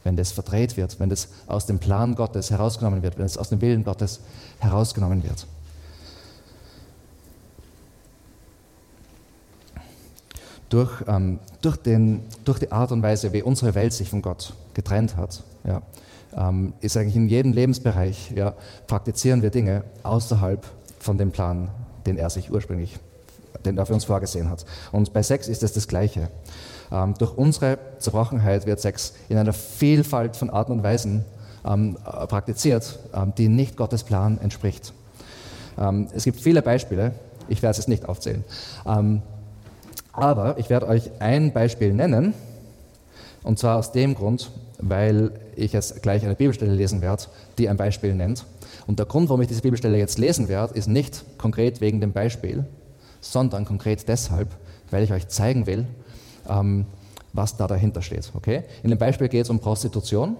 [0.03, 3.49] wenn das verdreht wird, wenn das aus dem Plan Gottes herausgenommen wird, wenn es aus
[3.49, 4.21] dem Willen Gottes
[4.59, 5.47] herausgenommen wird.
[10.69, 14.55] Durch, ähm, durch, den, durch die Art und Weise, wie unsere Welt sich von Gott
[14.75, 15.83] getrennt hat, ja,
[16.37, 18.55] ähm, ist eigentlich in jedem Lebensbereich, ja,
[18.87, 20.65] praktizieren wir Dinge außerhalb
[20.99, 21.71] von dem Plan,
[22.07, 22.99] den er sich ursprünglich,
[23.65, 24.65] den er für uns vorgesehen hat.
[24.93, 26.29] Und bei Sex ist es das Gleiche.
[26.91, 31.25] Ähm, durch unsere Zerbrochenheit wird Sex in einer Vielfalt von Arten und Weisen
[31.65, 31.97] ähm,
[32.29, 34.93] praktiziert, ähm, die nicht Gottes Plan entspricht.
[35.79, 37.13] Ähm, es gibt viele Beispiele,
[37.49, 38.45] ich werde es jetzt nicht aufzählen.
[38.87, 39.23] Ähm,
[40.13, 42.35] aber ich werde euch ein Beispiel nennen,
[43.45, 47.25] und zwar aus dem Grund, weil ich jetzt gleich eine Bibelstelle lesen werde,
[47.59, 48.45] die ein Beispiel nennt.
[48.87, 52.13] Und der Grund, warum ich diese Bibelstelle jetzt lesen werde, ist nicht konkret wegen dem
[52.13, 52.65] Beispiel,
[53.21, 54.49] sondern konkret deshalb,
[54.91, 55.87] weil ich euch zeigen will,
[56.49, 56.87] ähm,
[57.33, 58.31] was da dahinter steht.
[58.35, 58.65] Okay?
[58.83, 60.37] In dem Beispiel geht es um Prostitution.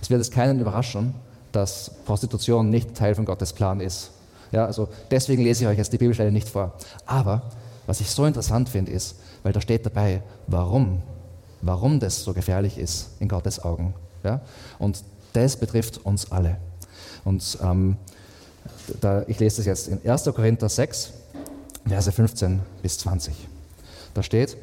[0.00, 1.14] Es wird es keinen überraschen,
[1.52, 4.10] dass Prostitution nicht Teil von Gottes Plan ist.
[4.52, 6.74] Ja, also deswegen lese ich euch jetzt die Bibelstelle nicht vor.
[7.06, 7.42] Aber
[7.86, 11.02] was ich so interessant finde, ist, weil da steht dabei, warum,
[11.62, 13.94] warum das so gefährlich ist in Gottes Augen.
[14.22, 14.40] Ja?
[14.78, 16.56] Und das betrifft uns alle.
[17.24, 17.96] Und ähm,
[19.00, 20.24] da, ich lese das jetzt in 1.
[20.24, 21.12] Korinther 6,
[21.86, 23.34] Verse 15 bis 20.
[24.14, 24.56] Da steht,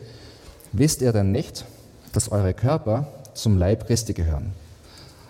[0.71, 1.65] wisst ihr denn nicht,
[2.11, 4.53] dass eure Körper zum Leib Christi gehören?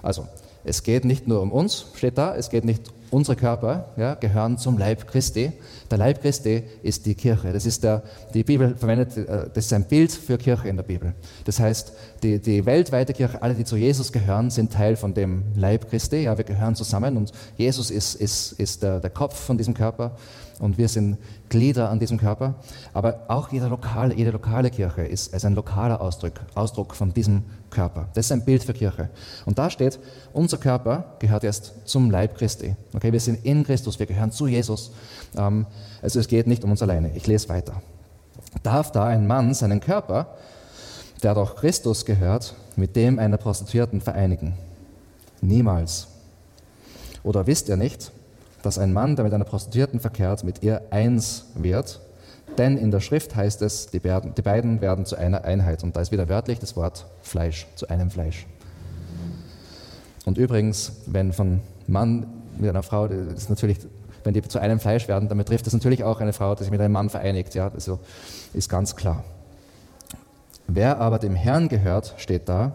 [0.01, 0.27] Also,
[0.63, 4.57] es geht nicht nur um uns, steht da, es geht nicht unsere Körper ja, gehören
[4.57, 5.53] zum Leib Christi.
[5.91, 7.53] Der Leib Christi ist die Kirche.
[7.53, 8.01] Das ist der,
[8.33, 11.13] die Bibel verwendet, äh, das ist ein Bild für Kirche in der Bibel.
[11.45, 15.43] Das heißt, die, die weltweite Kirche, alle, die zu Jesus gehören, sind Teil von dem
[15.55, 16.23] Leib Christi.
[16.23, 20.15] Ja, wir gehören zusammen und Jesus ist, ist, ist der, der Kopf von diesem Körper
[20.59, 21.17] und wir sind
[21.49, 22.55] Glieder an diesem Körper.
[22.93, 27.43] Aber auch jede lokale, jede lokale Kirche ist, ist ein lokaler Ausdruck, Ausdruck von diesem
[27.73, 28.07] Körper.
[28.13, 29.09] Das ist ein Bild für Kirche.
[29.45, 29.99] Und da steht,
[30.31, 32.75] unser Körper gehört erst zum Leib Christi.
[32.93, 34.91] Okay, wir sind in Christus, wir gehören zu Jesus.
[35.35, 35.65] Ähm,
[36.01, 37.11] also es geht nicht um uns alleine.
[37.15, 37.81] Ich lese weiter.
[38.61, 40.27] Darf da ein Mann seinen Körper,
[41.21, 44.53] der doch Christus gehört, mit dem einer Prostituierten vereinigen?
[45.41, 46.07] Niemals.
[47.23, 48.11] Oder wisst ihr nicht,
[48.61, 51.99] dass ein Mann, der mit einer Prostituierten verkehrt, mit ihr eins wird?
[52.57, 55.83] Denn in der Schrift heißt es, die beiden werden zu einer Einheit.
[55.83, 58.45] Und da ist wieder wörtlich das Wort Fleisch, zu einem Fleisch.
[60.25, 63.79] Und übrigens, wenn von Mann mit einer Frau, ist natürlich,
[64.23, 66.71] wenn die zu einem Fleisch werden, dann betrifft das natürlich auch eine Frau, die sich
[66.71, 67.55] mit einem Mann vereinigt.
[67.55, 67.99] Ja, also
[68.53, 69.23] ist ganz klar.
[70.67, 72.73] Wer aber dem Herrn gehört, steht da,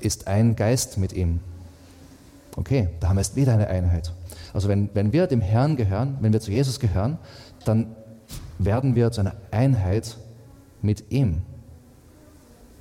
[0.00, 1.40] ist ein Geist mit ihm.
[2.56, 4.12] Okay, da haben wir jetzt wieder eine Einheit.
[4.52, 7.18] Also wenn, wenn wir dem Herrn gehören, wenn wir zu Jesus gehören,
[7.64, 7.96] dann
[8.64, 10.16] werden wir zu einer Einheit
[10.82, 11.42] mit ihm.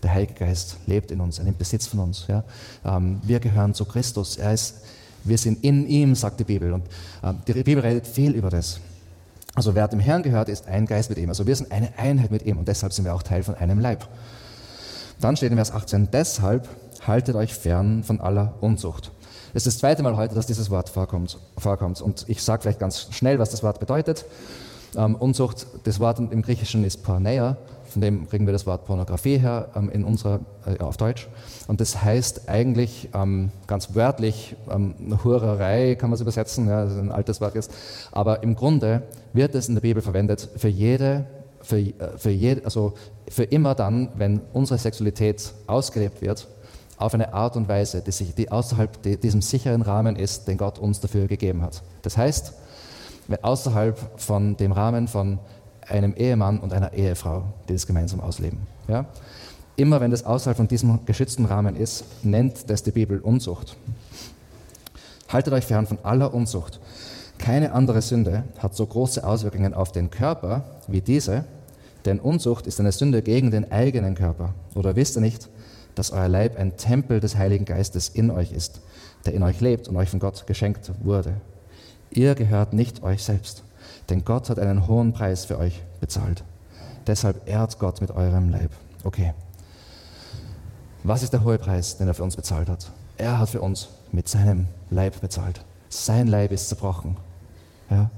[0.04, 2.26] Der Heilige Geist lebt in uns, er nimmt Besitz von uns.
[2.28, 2.44] Ja.
[2.86, 4.38] Ähm, wir gehören zu Christus.
[4.38, 4.86] Er ist,
[5.26, 6.72] Wir sind in ihm, sagt die Bibel.
[6.72, 6.86] Und
[7.22, 8.80] äh, die Bibel redet viel über das.
[9.56, 11.30] Also wer dem Herrn gehört, ist ein Geist mit ihm.
[11.30, 13.80] Also wir sind eine Einheit mit ihm und deshalb sind wir auch Teil von einem
[13.80, 14.08] Leib.
[15.20, 16.70] Dann steht in Vers 18, deshalb
[17.06, 19.12] haltet euch fern von aller Unzucht.
[19.54, 21.38] Es ist das zweite Mal heute, dass dieses Wort vorkommt.
[21.58, 22.00] vorkommt.
[22.00, 24.26] Und ich sage vielleicht ganz schnell, was das Wort bedeutet.
[24.95, 27.58] Ähm, Unzucht, das Wort im Griechischen ist Porneia,
[27.89, 31.28] von dem kriegen wir das Wort Pornografie her ähm, in unserer, äh, auf Deutsch.
[31.67, 36.93] Und das heißt eigentlich ähm, ganz wörtlich ähm, Hurerei, kann man es übersetzen, ja, das
[36.93, 37.71] ist ein altes Wort jetzt.
[38.12, 41.25] Aber im Grunde wird es in der Bibel verwendet für jede,
[41.62, 42.93] für, äh, für, jede, also
[43.28, 46.47] für immer dann, wenn unsere Sexualität ausgelebt wird,
[46.97, 50.58] auf eine Art und Weise, die, sich, die außerhalb die, diesem sicheren Rahmen ist, den
[50.58, 51.82] Gott uns dafür gegeben hat.
[52.02, 52.54] Das heißt,
[53.44, 55.39] außerhalb von dem Rahmen von
[55.88, 58.60] einem Ehemann und einer Ehefrau, die das gemeinsam ausleben.
[58.88, 59.06] Ja?
[59.76, 63.78] Immer wenn das außerhalb von diesem geschützten Rahmen ist, nennt das die Bibel Unzucht.
[65.30, 66.80] Haltet euch fern von aller Unzucht.
[67.38, 71.46] Keine andere Sünde hat so große Auswirkungen auf den Körper wie diese,
[72.06, 74.54] denn Unzucht ist eine Sünde gegen den eigenen Körper.
[74.76, 75.50] Oder wisst ihr nicht,
[75.96, 78.82] dass euer Leib ein Tempel des Heiligen Geistes in euch ist,
[79.26, 81.36] der in euch lebt und euch von Gott geschenkt wurde?
[82.12, 83.63] Ihr gehört nicht euch selbst,
[84.10, 86.43] denn Gott hat einen hohen Preis für euch bezahlt.
[87.08, 88.72] Deshalb ehrt Gott mit eurem Leib.
[89.04, 89.34] Okay.
[91.04, 92.91] Was ist der hohe Preis, den er für uns bezahlt hat?
[93.17, 95.63] Er hat für uns mit seinem Leib bezahlt.
[95.89, 97.17] Sein Leib ist zerbrochen.
[97.89, 98.10] Ja?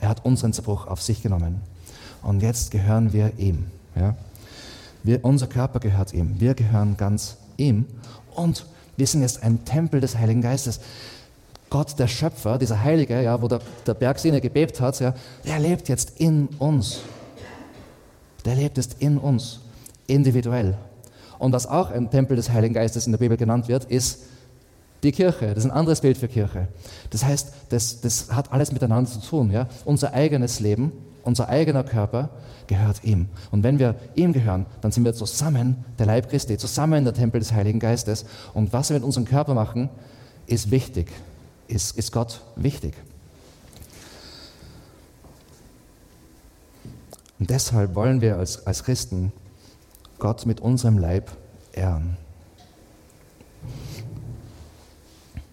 [0.00, 1.60] Er hat unseren Zerbruch auf sich genommen.
[2.22, 3.66] Und jetzt gehören wir ihm.
[3.94, 4.16] Ja?
[5.02, 6.40] Wir, unser Körper gehört ihm.
[6.40, 7.86] Wir gehören ganz ihm.
[8.34, 8.66] Und
[8.96, 10.80] wir sind jetzt ein Tempel des Heiligen Geistes.
[11.70, 15.14] Gott, der Schöpfer, dieser Heilige, ja, wo der, der Berg Sinne gebebt hat, ja,
[15.46, 17.00] der lebt jetzt in uns.
[18.44, 19.60] Der lebt jetzt in uns,
[20.08, 20.76] individuell.
[21.38, 24.24] Und was auch ein Tempel des Heiligen Geistes in der Bibel genannt wird, ist
[25.04, 25.48] die Kirche.
[25.54, 26.68] Das ist ein anderes Bild für Kirche.
[27.10, 29.50] Das heißt, das, das hat alles miteinander zu tun.
[29.50, 29.68] Ja?
[29.84, 32.30] Unser eigenes Leben, unser eigener Körper
[32.66, 33.28] gehört ihm.
[33.52, 37.38] Und wenn wir ihm gehören, dann sind wir zusammen der Leib Christi, zusammen der Tempel
[37.38, 38.26] des Heiligen Geistes.
[38.54, 39.88] Und was wir mit unserem Körper machen,
[40.46, 41.08] ist wichtig
[41.70, 42.94] ist, ist Gott wichtig.
[47.38, 49.32] Und deshalb wollen wir als, als Christen
[50.18, 51.30] Gott mit unserem Leib
[51.72, 52.18] ehren.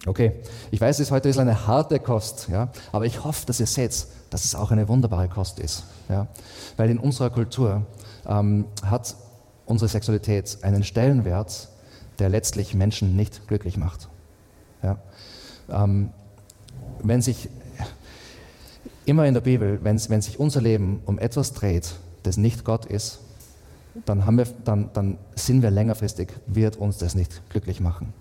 [0.06, 0.32] Okay,
[0.70, 4.06] ich weiß, es heute ist eine harte Kost, ja, aber ich hoffe, dass ihr seht,
[4.30, 5.84] dass es auch eine wunderbare Kost ist.
[6.08, 6.28] Ja,
[6.76, 7.86] weil in unserer Kultur
[8.26, 9.16] ähm, hat
[9.66, 11.68] unsere Sexualität einen Stellenwert,
[12.18, 14.08] der letztlich Menschen nicht glücklich macht.
[14.82, 14.98] Ja.
[15.70, 16.10] Ähm,
[17.02, 17.48] wenn sich
[19.04, 22.84] immer in der Bibel, wenn, wenn sich unser Leben um etwas dreht, das nicht Gott
[22.84, 23.20] ist,
[24.04, 28.12] dann, haben wir, dann, dann sind wir längerfristig, wird uns das nicht glücklich machen.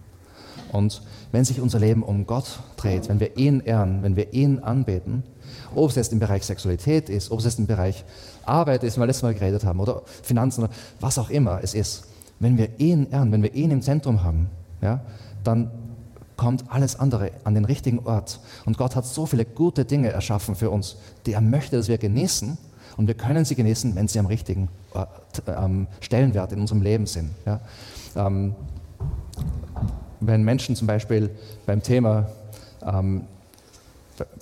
[0.72, 4.60] Und wenn sich unser Leben um Gott dreht, wenn wir ihn ehren, wenn wir ihn
[4.60, 5.24] anbeten,
[5.76, 8.04] ob es jetzt im Bereich Sexualität ist, ob es jetzt im Bereich
[8.46, 11.74] Arbeit ist, wie wir letztes Mal geredet haben, oder Finanzen, oder was auch immer es
[11.74, 12.06] ist,
[12.40, 14.50] wenn wir ihn ehren, wenn wir ihn im Zentrum haben,
[14.82, 15.02] ja,
[15.44, 15.72] dann
[16.38, 18.40] kommt alles andere an den richtigen Ort.
[18.66, 20.96] Und Gott hat so viele gute Dinge erschaffen für uns,
[21.26, 22.58] die er möchte, dass wir genießen.
[22.96, 25.10] Und wir können sie genießen, wenn sie am richtigen Ort,
[25.48, 27.32] ähm, Stellenwert in unserem Leben sind.
[27.46, 27.60] Ja?
[28.16, 28.56] Ähm,
[30.20, 31.30] wenn Menschen zum Beispiel
[31.66, 32.30] beim Thema,
[32.86, 33.24] ähm,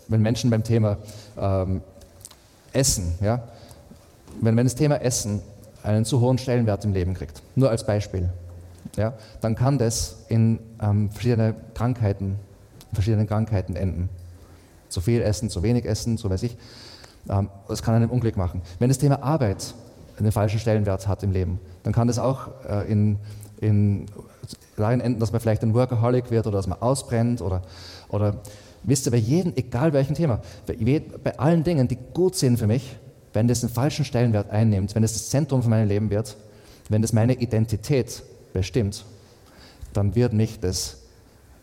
[0.07, 0.97] wenn Menschen beim Thema
[1.37, 1.81] ähm,
[2.71, 3.43] Essen, ja,
[4.41, 5.41] wenn, wenn das Thema Essen
[5.83, 8.29] einen zu hohen Stellenwert im Leben kriegt, nur als Beispiel,
[8.95, 12.37] ja, dann kann das in ähm, verschiedene Krankheiten,
[12.93, 14.09] verschiedenen Krankheiten enden.
[14.89, 16.57] Zu viel essen, zu wenig essen, so weiß ich.
[17.29, 18.61] Ähm, das kann einen Unglück machen.
[18.79, 19.73] Wenn das Thema Arbeit
[20.17, 23.17] einen falschen Stellenwert hat im Leben, dann kann das auch äh, in,
[23.59, 24.05] in
[24.75, 27.61] darin enden, dass man vielleicht ein Workaholic wird oder dass man ausbrennt oder,
[28.09, 28.37] oder
[28.83, 32.67] wisst ihr, bei jedem, egal welchem Thema, bei, bei allen Dingen, die gut sind für
[32.67, 32.95] mich,
[33.33, 36.37] wenn das einen falschen Stellenwert einnimmt, wenn das das Zentrum von meinem Leben wird,
[36.89, 38.23] wenn das meine Identität
[38.55, 39.03] bestimmt,
[39.91, 40.97] dann wird, mich das,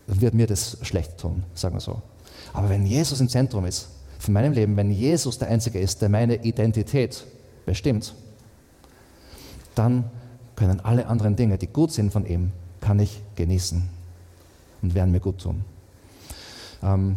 [0.06, 2.02] wird mir das schlecht tun, sagen wir so.
[2.52, 6.10] Aber wenn Jesus im Zentrum ist, von meinem Leben, wenn Jesus der Einzige ist, der
[6.10, 7.24] meine Identität
[7.64, 8.14] bestimmt,
[9.74, 10.04] dann
[10.54, 13.82] können alle anderen Dinge, die gut sind von ihm, kann ich genießen
[14.82, 15.64] und werden mir gut tun.
[16.82, 17.16] Ähm,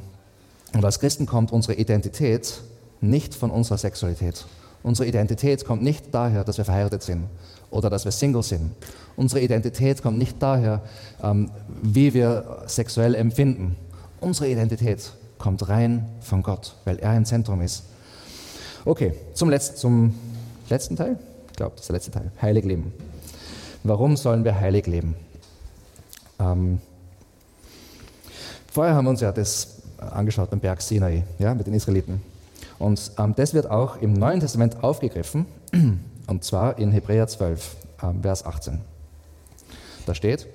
[0.73, 2.61] und als Christen kommt unsere Identität
[3.01, 4.45] nicht von unserer Sexualität.
[4.85, 7.25] Unsere Identität kommt nicht daher, dass wir verheiratet sind
[7.71, 8.69] oder dass wir Single sind.
[9.15, 10.83] Unsere Identität kommt nicht daher,
[11.23, 11.49] ähm,
[11.81, 13.75] wie wir sexuell empfinden.
[14.21, 17.85] Unsere Identität kommt rein von Gott, weil er im Zentrum ist.
[18.85, 20.13] Okay, zum, Letz zum
[20.69, 21.17] letzten Teil.
[21.49, 22.31] Ich glaube, das ist der letzte Teil.
[22.39, 22.93] Heilig leben.
[23.83, 25.15] Warum sollen wir heilig leben?
[26.37, 26.79] Ähm,
[28.71, 32.34] Vorher haben wir uns ja das angeschaut beim Berg Sinai, ja, mit den Israeliten.
[32.79, 35.45] Und ähm, das wird auch im Neuen Testament aufgegriffen,
[36.27, 38.81] und zwar in Hebräer 12, ähm, Vers 18.
[40.05, 40.47] Da steht,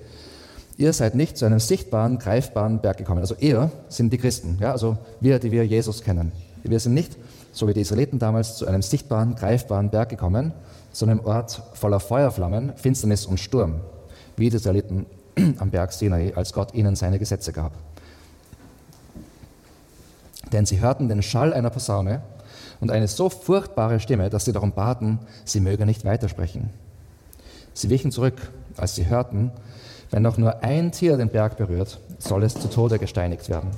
[0.77, 3.19] ihr seid nicht zu einem sichtbaren, greifbaren Berg gekommen.
[3.19, 6.31] Also ihr sind die Christen, ja, also wir, die wir Jesus kennen.
[6.63, 7.17] Wir sind nicht,
[7.53, 10.53] so wie die Israeliten damals, zu einem sichtbaren, greifbaren Berg gekommen,
[10.91, 13.81] zu einem Ort voller Feuerflammen, Finsternis und Sturm,
[14.37, 15.05] wie die Israeliten
[15.57, 17.73] am Berg Sinai, als Gott ihnen seine Gesetze gab.
[20.51, 22.21] Denn sie hörten den Schall einer Posaune
[22.79, 26.69] und eine so furchtbare Stimme, dass sie darum baten, sie möge nicht weitersprechen.
[27.73, 29.51] Sie wichen zurück, als sie hörten,
[30.09, 33.71] wenn noch nur ein Tier den Berg berührt, soll es zu Tode gesteinigt werden.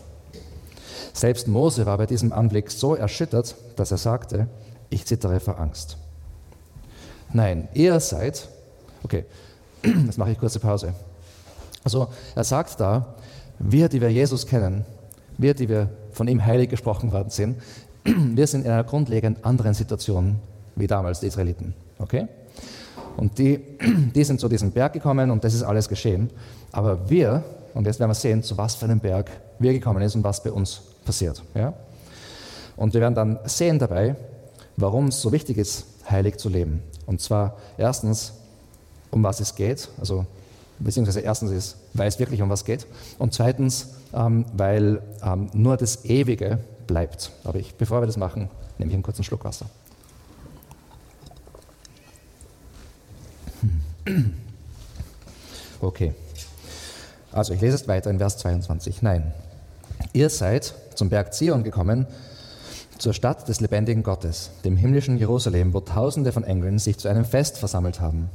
[1.13, 4.47] Selbst Mose war bei diesem Anblick so erschüttert, dass er sagte,
[4.89, 5.97] ich zittere vor Angst.
[7.31, 8.47] Nein, ihr seid,
[9.03, 9.25] okay,
[9.83, 10.93] jetzt mache ich kurze Pause.
[11.83, 13.15] Also er sagt da,
[13.59, 14.85] wir, die wir Jesus kennen,
[15.37, 17.61] wir, die wir von ihm heilig gesprochen worden sind,
[18.03, 20.37] wir sind in einer grundlegend anderen Situation
[20.75, 21.73] wie damals die Israeliten.
[21.99, 22.27] Okay?
[23.17, 23.59] Und die,
[24.15, 26.29] die sind zu diesem Berg gekommen und das ist alles geschehen.
[26.71, 30.19] Aber wir, und jetzt werden wir sehen, zu was für einem Berg wir gekommen sind
[30.19, 31.43] und was bei uns passiert.
[31.53, 31.73] Ja?
[32.75, 34.15] Und wir werden dann sehen dabei,
[34.77, 36.81] warum es so wichtig ist, heilig zu leben.
[37.05, 38.33] Und zwar erstens,
[39.11, 40.25] um was es geht, also
[40.83, 42.87] beziehungsweise erstens ist, weil es wirklich um was geht.
[43.17, 47.31] Und zweitens, ähm, weil ähm, nur das Ewige bleibt.
[47.43, 49.67] Aber ich, bevor wir das machen, nehme ich einen kurzen Schluck Wasser.
[55.81, 56.13] Okay.
[57.31, 59.01] Also ich lese es weiter in Vers 22.
[59.01, 59.33] Nein,
[60.13, 62.07] ihr seid zum Berg Zion gekommen,
[62.99, 67.25] zur Stadt des lebendigen Gottes, dem himmlischen Jerusalem, wo Tausende von Engeln sich zu einem
[67.25, 68.29] Fest versammelt haben.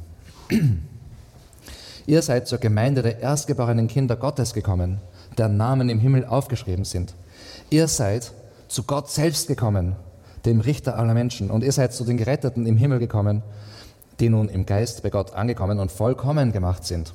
[2.09, 4.99] Ihr seid zur Gemeinde der erstgeborenen Kinder Gottes gekommen,
[5.37, 7.13] deren Namen im Himmel aufgeschrieben sind.
[7.69, 8.31] Ihr seid
[8.67, 9.95] zu Gott selbst gekommen,
[10.43, 11.51] dem Richter aller Menschen.
[11.51, 13.43] Und ihr seid zu den Geretteten im Himmel gekommen,
[14.19, 17.13] die nun im Geist bei Gott angekommen und vollkommen gemacht sind.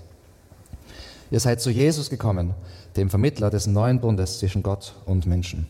[1.33, 2.55] Ihr seid zu Jesus gekommen,
[2.97, 5.67] dem Vermittler des neuen Bundes zwischen Gott und Menschen.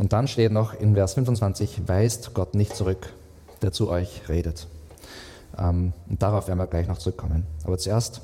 [0.00, 3.12] Und dann steht noch in Vers 25, weist Gott nicht zurück,
[3.62, 4.66] der zu euch redet.
[5.58, 7.44] Ähm, und darauf werden wir gleich noch zurückkommen.
[7.64, 8.20] Aber zuerst,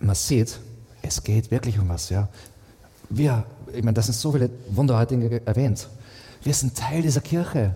[0.00, 0.58] man sieht,
[1.02, 2.10] es geht wirklich um was.
[2.10, 2.28] Ja?
[3.08, 5.88] Wir, ich meine, das sind so viele wunderbare Dinge erwähnt.
[6.42, 7.74] Wir sind Teil dieser Kirche.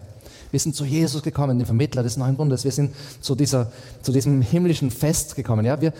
[0.50, 2.64] Wir sind zu Jesus gekommen, dem Vermittler des neuen Bundes.
[2.64, 5.66] Wir sind zu, dieser, zu diesem himmlischen Fest gekommen.
[5.66, 5.80] Ja?
[5.80, 5.92] Wir,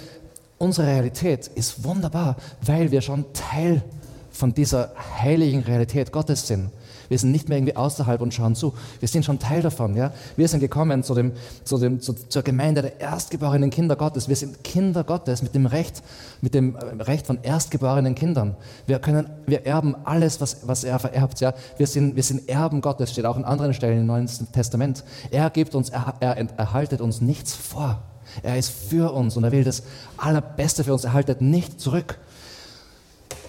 [0.59, 3.83] unsere Realität ist wunderbar, weil wir schon Teil
[4.31, 6.71] von dieser heiligen Realität Gottes sind.
[7.09, 8.75] Wir sind nicht mehr irgendwie außerhalb und schauen zu.
[9.01, 9.97] Wir sind schon Teil davon.
[9.97, 10.13] Ja?
[10.37, 11.33] Wir sind gekommen zu dem,
[11.65, 14.29] zu dem, zu, zur Gemeinde der erstgeborenen Kinder Gottes.
[14.29, 16.03] Wir sind Kinder Gottes mit dem Recht,
[16.41, 18.57] mit dem äh, Recht von erstgeborenen Kindern.
[18.87, 21.41] Wir, können, wir erben alles, was, was er vererbt.
[21.41, 21.55] Ja?
[21.77, 25.05] Wir, sind, wir sind Erben Gottes, steht auch an anderen Stellen im Neuen Testament.
[25.31, 28.03] Er gibt uns, er, er erhaltet uns nichts vor.
[28.43, 29.83] Er ist für uns und er will das
[30.17, 32.19] Allerbeste für uns, er haltet nicht zurück.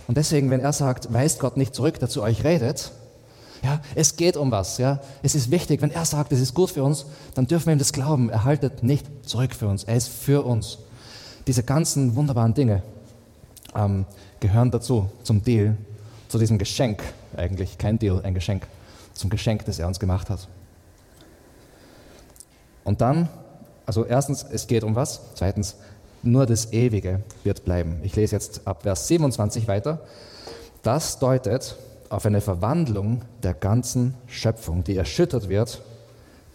[0.07, 2.91] Und deswegen, wenn er sagt, weist Gott nicht zurück, der zu euch redet,
[3.65, 4.77] ja, es geht um was.
[4.77, 4.99] Ja.
[5.23, 7.79] Es ist wichtig, wenn er sagt, es ist gut für uns, dann dürfen wir ihm
[7.79, 8.29] das glauben.
[8.29, 9.83] Er haltet nicht zurück für uns.
[9.83, 10.77] Er ist für uns.
[11.47, 12.83] Diese ganzen wunderbaren Dinge
[13.75, 14.05] ähm,
[14.39, 15.75] gehören dazu, zum Deal,
[16.27, 17.01] zu diesem Geschenk.
[17.35, 18.67] Eigentlich kein Deal, ein Geschenk.
[19.13, 20.47] Zum Geschenk, das er uns gemacht hat.
[22.83, 23.29] Und dann,
[23.87, 25.21] also erstens, es geht um was.
[25.33, 25.75] Zweitens,
[26.21, 27.99] nur das Ewige wird bleiben.
[28.03, 30.01] Ich lese jetzt ab Vers 27 weiter.
[30.83, 31.75] Das deutet
[32.09, 35.81] auf eine Verwandlung der ganzen Schöpfung, die erschüttert wird,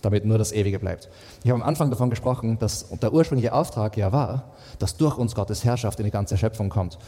[0.02, 1.08] damit nur das Ewige bleibt.
[1.44, 4.44] Ich habe am Anfang davon gesprochen, dass der ursprüngliche Auftrag ja war,
[4.78, 6.98] dass durch uns Gottes Herrschaft in die ganze Schöpfung kommt.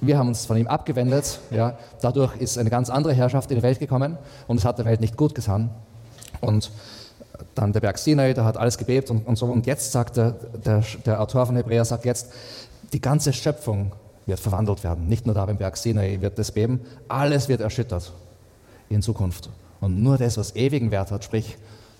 [0.00, 3.62] Wir haben uns von ihm abgewendet, ja, dadurch ist eine ganz andere Herrschaft in die
[3.62, 4.18] Welt gekommen
[4.48, 5.70] und es hat der Welt nicht gut getan.
[6.40, 6.70] Und
[7.54, 9.46] dann der Berg Sinai, da hat alles gebebt und, und so.
[9.46, 10.32] Und jetzt sagt der,
[10.64, 12.32] der, der Autor von Hebräer, sagt jetzt,
[12.92, 13.92] die ganze Schöpfung
[14.26, 15.08] wird verwandelt werden.
[15.08, 18.12] Nicht nur da beim Berg Sinai wird das beben, alles wird erschüttert
[18.88, 19.50] in Zukunft.
[19.80, 21.56] Und nur das, was ewigen Wert hat, sprich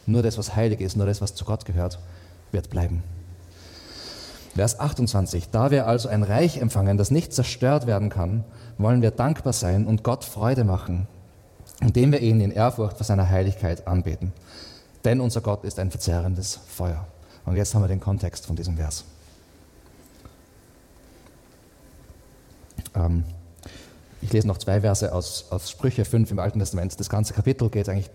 [0.07, 1.99] nur das, was heilig ist, nur das, was zu Gott gehört,
[2.53, 3.03] wird bleiben.
[4.55, 5.49] Vers 28.
[5.51, 8.45] Da wir also ein Reich empfangen, das nicht zerstört werden kann,
[8.79, 11.09] wollen wir dankbar sein und Gott Freude machen,
[11.81, 14.33] indem wir ihn in Ehrfurcht vor seiner Heiligkeit anbeten.
[15.05, 17.07] Denn unser Gott ist ein verzehrendes Feuer.
[17.45, 19.05] Und jetzt haben wir den Kontext von diesem Vers.
[22.95, 23.25] Ähm,
[24.21, 26.99] ich lese noch zwei Verse aus, aus, Sprüche 5 im Alten Testament.
[26.99, 28.11] Das ganze Kapitel geht eigentlich,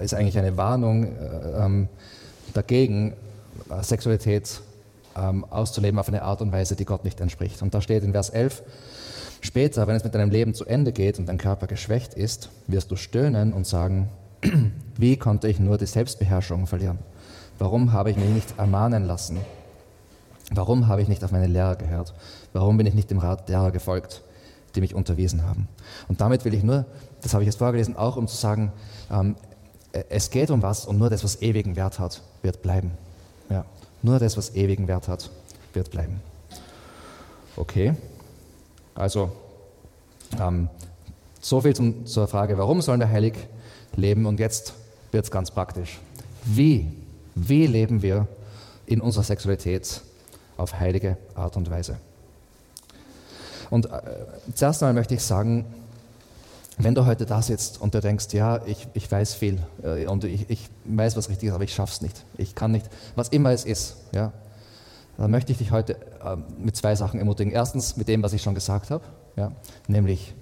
[0.00, 1.88] ist eigentlich eine Warnung äh, ähm,
[2.52, 3.14] dagegen,
[3.70, 4.60] äh, Sexualität
[5.16, 7.62] ähm, auszuleben auf eine Art und Weise, die Gott nicht entspricht.
[7.62, 8.62] Und da steht in Vers 11,
[9.40, 12.90] Später, wenn es mit deinem Leben zu Ende geht und dein Körper geschwächt ist, wirst
[12.90, 14.08] du stöhnen und sagen,
[14.96, 16.98] wie konnte ich nur die Selbstbeherrschung verlieren?
[17.58, 19.38] Warum habe ich mich nicht ermahnen lassen?
[20.50, 22.14] Warum habe ich nicht auf meine Lehrer gehört?
[22.52, 24.22] Warum bin ich nicht dem Rat derer gefolgt,
[24.74, 25.68] die mich unterwiesen haben?
[26.08, 26.86] Und damit will ich nur,
[27.20, 28.72] das habe ich jetzt vorgelesen, auch um zu sagen,
[29.10, 29.36] ähm,
[29.92, 32.92] es geht um was und nur das, was ewigen Wert hat, wird bleiben.
[33.50, 33.64] Ja,
[34.02, 35.30] nur das, was ewigen Wert hat,
[35.72, 36.20] wird bleiben.
[37.56, 37.94] Okay,
[38.94, 39.32] also
[40.40, 40.68] ähm,
[41.40, 43.34] so viel zum, zur Frage, warum sollen wir heilig
[43.96, 44.26] leben?
[44.26, 44.74] Und jetzt
[45.12, 45.98] wird es ganz praktisch.
[46.44, 46.90] Wie,
[47.34, 48.28] wie leben wir
[48.86, 50.02] in unserer Sexualität
[50.58, 51.96] auf heilige Art und Weise?
[53.70, 54.00] Und äh,
[54.54, 55.64] zuerst einmal möchte ich sagen,
[56.78, 60.24] wenn du heute da sitzt und du denkst, ja, ich, ich weiß viel äh, und
[60.24, 63.50] ich, ich weiß, was richtig ist, aber ich schaff's nicht, ich kann nicht, was immer
[63.50, 64.32] es ist, ja,
[65.16, 67.52] dann möchte ich dich heute äh, mit zwei Sachen ermutigen.
[67.52, 69.04] Erstens mit dem, was ich schon gesagt habe,
[69.36, 69.50] ja,
[69.88, 70.34] nämlich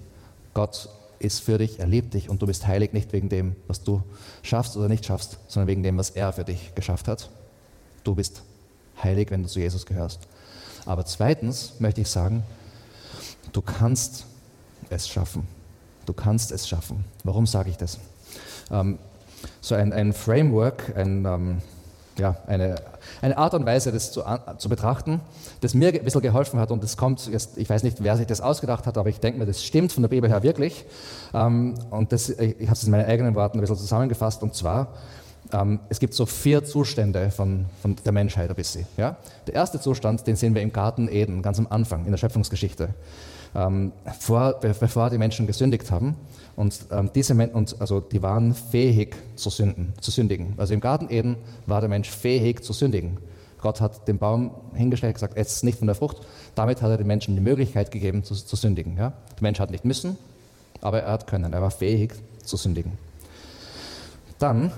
[0.53, 0.89] Gott
[1.19, 4.03] ist für dich, er liebt dich und du bist heilig nicht wegen dem, was du
[4.43, 7.29] schaffst oder nicht schaffst, sondern wegen dem, was er für dich geschafft hat.
[8.03, 8.43] Du bist
[9.03, 10.19] heilig, wenn du zu Jesus gehörst.
[10.85, 12.43] Aber zweitens möchte ich sagen,
[13.51, 14.25] du kannst
[14.89, 15.47] es schaffen.
[16.05, 17.03] Du kannst es schaffen.
[17.23, 17.99] Warum sage ich das?
[18.71, 18.97] Ähm,
[19.61, 21.61] so ein, ein, Framework, ein, ähm,
[22.17, 22.75] ja, eine,
[23.21, 24.23] eine Art und Weise, das zu,
[24.57, 25.19] zu, betrachten,
[25.61, 28.25] das mir ein bisschen geholfen hat und das kommt, jetzt, ich weiß nicht, wer sich
[28.25, 30.85] das ausgedacht hat, aber ich denke mir, das stimmt von der Bibel her wirklich.
[31.33, 34.55] Ähm, und das, ich, ich habe es in meinen eigenen Worten ein bisschen zusammengefasst und
[34.55, 34.93] zwar,
[35.53, 38.85] ähm, es gibt so vier Zustände von, von der Menschheit ein bisschen.
[38.97, 39.17] Ja?
[39.47, 42.89] Der erste Zustand, den sehen wir im Garten Eden, ganz am Anfang, in der Schöpfungsgeschichte
[43.55, 46.15] ähm, vor, bevor die Menschen gesündigt haben.
[46.55, 50.53] Und ähm, diese Men und, also die waren fähig zu, sünden, zu sündigen.
[50.57, 51.35] Also im Garten Eden
[51.65, 53.17] war der Mensch fähig zu sündigen.
[53.61, 56.17] Gott hat den Baum hingestellt, gesagt, es ist nicht von der Frucht.
[56.55, 58.97] Damit hat er den Menschen die Möglichkeit gegeben, zu, zu sündigen.
[58.97, 59.13] Ja?
[59.35, 60.17] Der Mensch hat nicht müssen,
[60.81, 61.53] aber er hat können.
[61.53, 62.93] Er war fähig zu sündigen.
[64.39, 64.71] Dann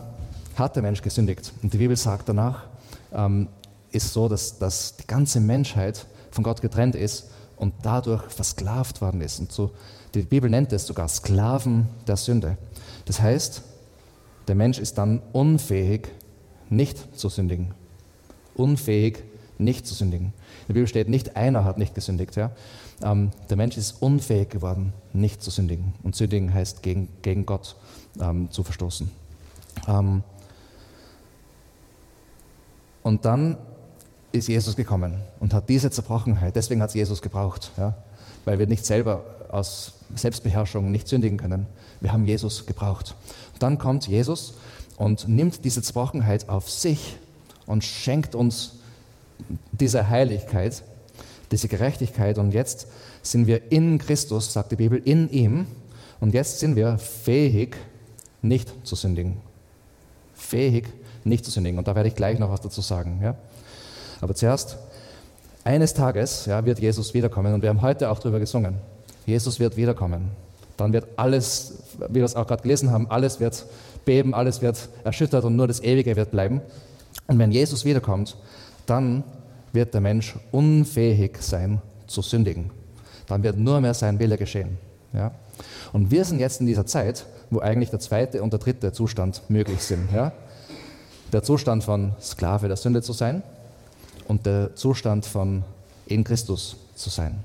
[0.59, 1.53] hat der Mensch gesündigt.
[1.63, 2.65] Und die Bibel sagt danach,
[3.13, 3.47] ähm,
[3.91, 9.21] ist so, dass, dass die ganze Menschheit von Gott getrennt ist und dadurch versklavt worden
[9.21, 9.39] ist.
[9.39, 9.71] Und so,
[10.13, 12.57] die Bibel nennt es sogar Sklaven der Sünde.
[13.05, 13.63] Das heißt,
[14.47, 16.09] der Mensch ist dann unfähig,
[16.69, 17.73] nicht zu sündigen.
[18.55, 19.23] Unfähig,
[19.57, 20.27] nicht zu sündigen.
[20.27, 22.35] In der Bibel steht, nicht einer hat nicht gesündigt.
[22.35, 22.51] Ja?
[23.01, 25.93] Ähm, der Mensch ist unfähig geworden, nicht zu sündigen.
[26.03, 27.75] Und sündigen heißt, gegen, gegen Gott
[28.19, 29.11] ähm, zu verstoßen.
[29.87, 30.23] Ähm,
[33.03, 33.57] und dann
[34.31, 37.95] ist Jesus gekommen und hat diese Zerbrochenheit, deswegen hat es Jesus gebraucht, ja?
[38.45, 41.65] weil wir nicht selber aus Selbstbeherrschung nicht sündigen können.
[42.01, 43.15] Wir haben Jesus gebraucht.
[43.59, 44.53] Dann kommt Jesus
[44.97, 47.17] und nimmt diese Zerbrochenheit auf sich
[47.65, 48.75] und schenkt uns
[49.71, 50.83] diese Heiligkeit,
[51.51, 52.37] diese Gerechtigkeit.
[52.37, 52.87] Und jetzt
[53.21, 55.67] sind wir in Christus, sagt die Bibel, in ihm.
[56.19, 57.75] Und jetzt sind wir fähig,
[58.41, 59.37] nicht zu sündigen.
[60.33, 60.87] Fähig,
[61.29, 61.77] nicht zu sündigen.
[61.79, 63.19] Und da werde ich gleich noch was dazu sagen.
[63.23, 63.35] Ja?
[64.21, 64.77] Aber zuerst,
[65.63, 68.75] eines Tages ja, wird Jesus wiederkommen und wir haben heute auch darüber gesungen.
[69.25, 70.31] Jesus wird wiederkommen.
[70.77, 73.65] Dann wird alles, wie wir es auch gerade gelesen haben, alles wird
[74.05, 76.61] beben, alles wird erschüttert und nur das Ewige wird bleiben.
[77.27, 78.37] Und wenn Jesus wiederkommt,
[78.85, 79.23] dann
[79.73, 82.71] wird der Mensch unfähig sein zu sündigen.
[83.27, 84.77] Dann wird nur mehr sein Wille geschehen.
[85.13, 85.31] Ja?
[85.93, 89.43] Und wir sind jetzt in dieser Zeit, wo eigentlich der zweite und der dritte Zustand
[89.49, 90.11] möglich sind.
[90.13, 90.31] Ja?
[91.31, 93.43] Der Zustand von Sklave der Sünde zu sein
[94.27, 95.63] und der Zustand von
[96.07, 97.43] in Christus zu sein.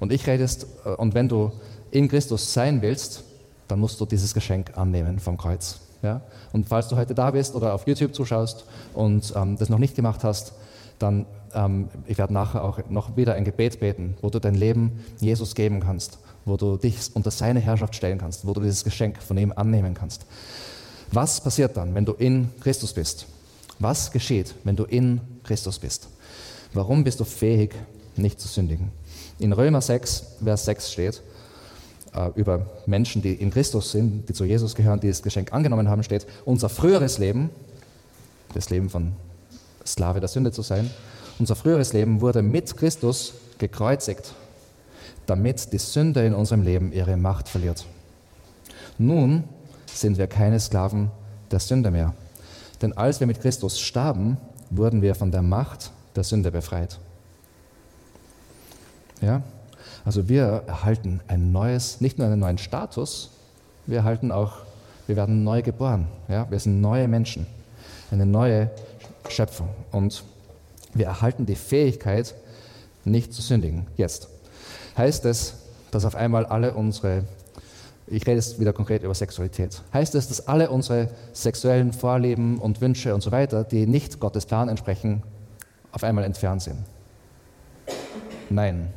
[0.00, 1.52] Und ich rede jetzt, äh, und wenn du
[1.90, 3.22] in Christus sein willst,
[3.68, 5.78] dann musst du dieses Geschenk annehmen vom Kreuz.
[6.02, 6.22] Ja?
[6.52, 9.94] Und falls du heute da bist oder auf YouTube zuschaust und ähm, das noch nicht
[9.94, 10.54] gemacht hast,
[10.98, 15.04] dann, ähm, ich werde nachher auch noch wieder ein Gebet beten, wo du dein Leben
[15.20, 19.22] Jesus geben kannst, wo du dich unter seine Herrschaft stellen kannst, wo du dieses Geschenk
[19.22, 20.26] von ihm annehmen kannst.
[21.12, 23.26] Was passiert dann, wenn du in Christus bist?
[23.78, 26.08] Was geschieht, wenn du in Christus bist?
[26.72, 27.74] Warum bist du fähig,
[28.16, 28.90] nicht zu sündigen?
[29.38, 31.22] In Römer 6, Vers 6 steht,
[32.14, 35.88] äh, über Menschen, die in Christus sind, die zu Jesus gehören, die das Geschenk angenommen
[35.88, 37.50] haben, steht, unser früheres Leben,
[38.54, 39.12] das Leben von
[39.86, 40.90] Sklave der Sünde zu sein,
[41.38, 44.32] unser früheres Leben wurde mit Christus gekreuzigt,
[45.26, 47.84] damit die Sünde in unserem Leben ihre Macht verliert.
[48.98, 49.44] Nun
[49.94, 51.10] sind wir keine Sklaven
[51.50, 52.14] der Sünde mehr.
[52.80, 54.36] Denn als wir mit Christus starben,
[54.70, 56.98] wurden wir von der Macht der Sünde befreit.
[59.20, 59.42] Ja?
[60.04, 63.30] Also wir erhalten ein neues, nicht nur einen neuen Status,
[63.86, 64.58] wir erhalten auch,
[65.06, 66.08] wir werden neu geboren.
[66.28, 66.50] Ja?
[66.50, 67.46] Wir sind neue Menschen,
[68.10, 68.70] eine neue
[69.28, 69.68] Schöpfung.
[69.90, 70.24] Und
[70.94, 72.34] wir erhalten die Fähigkeit,
[73.04, 73.86] nicht zu sündigen.
[73.96, 74.28] Jetzt
[74.96, 75.54] heißt es,
[75.90, 77.24] dass auf einmal alle unsere,
[78.06, 82.80] ich rede jetzt wieder konkret über Sexualität, heißt es, dass alle unsere sexuellen Vorlieben und
[82.80, 85.22] Wünsche und so weiter, die nicht Gottes Plan entsprechen,
[85.92, 86.78] auf einmal entfernt sind?
[88.50, 88.92] Nein.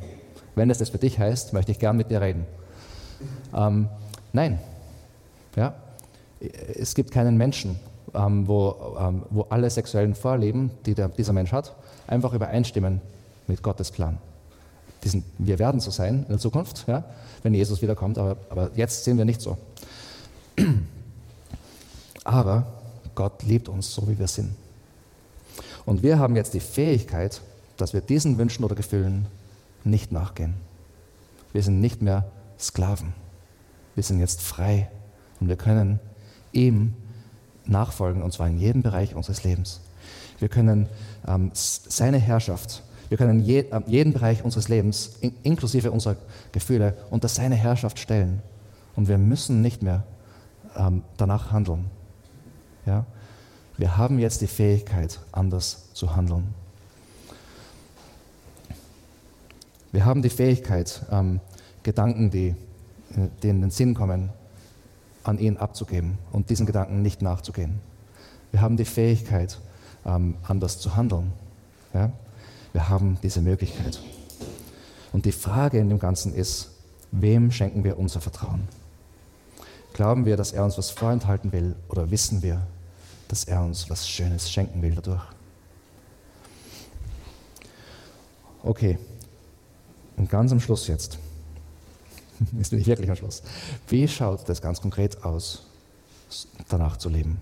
[0.54, 2.46] Wenn es das für dich heißt, möchte ich gern mit dir reden.
[3.54, 3.88] Ähm,
[4.32, 4.58] nein.
[5.54, 5.74] Ja?
[6.74, 7.78] Es gibt keinen Menschen,
[8.14, 11.74] ähm, wo, ähm, wo alle sexuellen Vorlieben, die der, dieser Mensch hat,
[12.06, 13.00] einfach übereinstimmen
[13.46, 14.18] mit Gottes Plan.
[15.06, 17.04] Diesen, wir werden so sein in der Zukunft, ja,
[17.44, 19.56] wenn Jesus wiederkommt, aber, aber jetzt sind wir nicht so.
[22.24, 22.66] Aber
[23.14, 24.50] Gott liebt uns so, wie wir sind.
[25.84, 27.40] Und wir haben jetzt die Fähigkeit,
[27.76, 29.26] dass wir diesen Wünschen oder Gefühlen
[29.84, 30.54] nicht nachgehen.
[31.52, 32.28] Wir sind nicht mehr
[32.58, 33.12] Sklaven.
[33.94, 34.90] Wir sind jetzt frei
[35.38, 36.00] und wir können
[36.50, 36.94] ihm
[37.64, 39.80] nachfolgen, und zwar in jedem Bereich unseres Lebens.
[40.40, 40.88] Wir können
[41.28, 46.16] ähm, seine Herrschaft, wir können je, äh, jeden Bereich unseres Lebens, in, inklusive unserer
[46.52, 48.42] Gefühle, unter seine Herrschaft stellen.
[48.94, 50.04] Und wir müssen nicht mehr
[50.76, 51.86] ähm, danach handeln.
[52.84, 53.04] Ja?
[53.76, 56.54] Wir haben jetzt die Fähigkeit, anders zu handeln.
[59.92, 61.40] Wir haben die Fähigkeit, ähm,
[61.82, 62.56] Gedanken, die,
[63.42, 64.30] die in den Sinn kommen,
[65.22, 67.80] an ihn abzugeben und diesen Gedanken nicht nachzugehen.
[68.50, 69.58] Wir haben die Fähigkeit,
[70.04, 71.32] ähm, anders zu handeln.
[71.94, 72.10] Ja?
[72.76, 73.98] Wir haben diese Möglichkeit.
[75.10, 76.72] Und die Frage in dem Ganzen ist,
[77.10, 78.68] wem schenken wir unser Vertrauen?
[79.94, 82.66] Glauben wir, dass er uns was vorenthalten will oder wissen wir,
[83.28, 85.22] dass er uns was Schönes schenken will dadurch?
[88.62, 88.98] Okay,
[90.18, 91.18] und ganz am Schluss jetzt,
[92.60, 93.42] ist nicht wirklich am Schluss,
[93.88, 95.64] wie schaut das ganz konkret aus,
[96.68, 97.40] danach zu leben?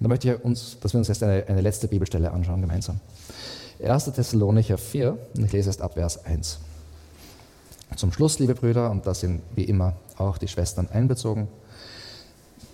[0.00, 3.00] Und da möchte ich uns, dass wir uns jetzt eine, eine letzte Bibelstelle anschauen gemeinsam.
[3.82, 4.04] 1.
[4.12, 6.58] Thessalonicher 4, und ich lese erst ab Vers 1.
[7.96, 11.48] Zum Schluss, liebe Brüder, und da sind wie immer auch die Schwestern einbezogen,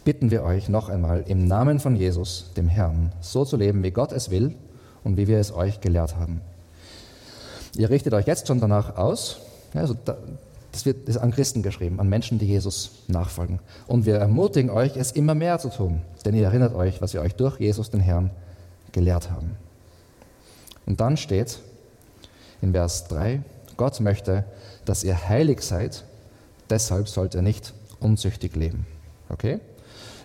[0.04, 3.90] bitten wir euch noch einmal im Namen von Jesus, dem Herrn, so zu leben, wie
[3.90, 4.54] Gott es will
[5.04, 6.40] und wie wir es euch gelehrt haben.
[7.76, 9.38] Ihr richtet euch jetzt schon danach aus,
[9.74, 9.94] also
[10.72, 13.60] das wird das an Christen geschrieben, an Menschen, die Jesus nachfolgen.
[13.86, 17.20] Und wir ermutigen euch, es immer mehr zu tun, denn ihr erinnert euch, was wir
[17.20, 18.30] euch durch Jesus, den Herrn,
[18.92, 19.56] gelehrt haben.
[20.86, 21.60] Und dann steht
[22.60, 23.42] in Vers 3,
[23.76, 24.44] Gott möchte,
[24.84, 26.04] dass ihr heilig seid,
[26.70, 28.86] deshalb sollt ihr nicht unzüchtig leben.
[29.28, 29.60] Okay?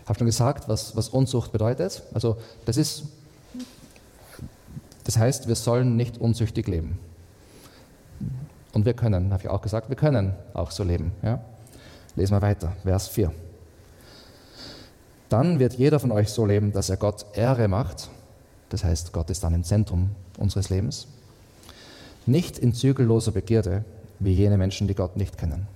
[0.03, 2.03] Ich habe schon gesagt, was, was Unzucht bedeutet.
[2.13, 3.03] Also das ist,
[5.03, 6.99] das heißt, wir sollen nicht unzüchtig leben.
[8.73, 11.11] Und wir können, habe ich auch gesagt, wir können auch so leben.
[11.23, 11.41] Ja?
[12.15, 13.31] Lesen wir weiter, Vers 4.
[15.29, 18.09] Dann wird jeder von euch so leben, dass er Gott Ehre macht.
[18.69, 21.07] Das heißt, Gott ist dann im Zentrum unseres Lebens.
[22.25, 23.83] Nicht in zügelloser Begierde,
[24.19, 25.67] wie jene Menschen, die Gott nicht kennen.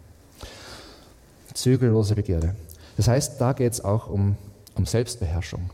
[1.53, 2.55] Zügellose Begierde.
[2.97, 4.35] Das heißt, da geht es auch um,
[4.75, 5.69] um Selbstbeherrschung.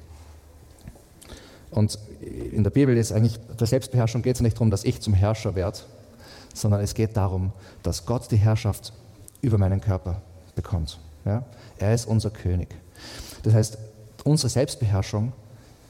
[1.72, 5.14] Und in der Bibel ist eigentlich, bei Selbstbeherrschung geht es nicht darum, dass ich zum
[5.14, 5.80] Herrscher werde,
[6.54, 7.52] sondern es geht darum,
[7.84, 8.94] dass Gott die Herrschaft
[9.42, 10.22] über meinen Körper
[10.56, 11.00] bekommt.
[11.26, 11.44] Ja?
[11.78, 12.70] Er ist unser König.
[13.44, 13.78] Das heißt,
[14.24, 15.34] unsere Selbstbeherrschung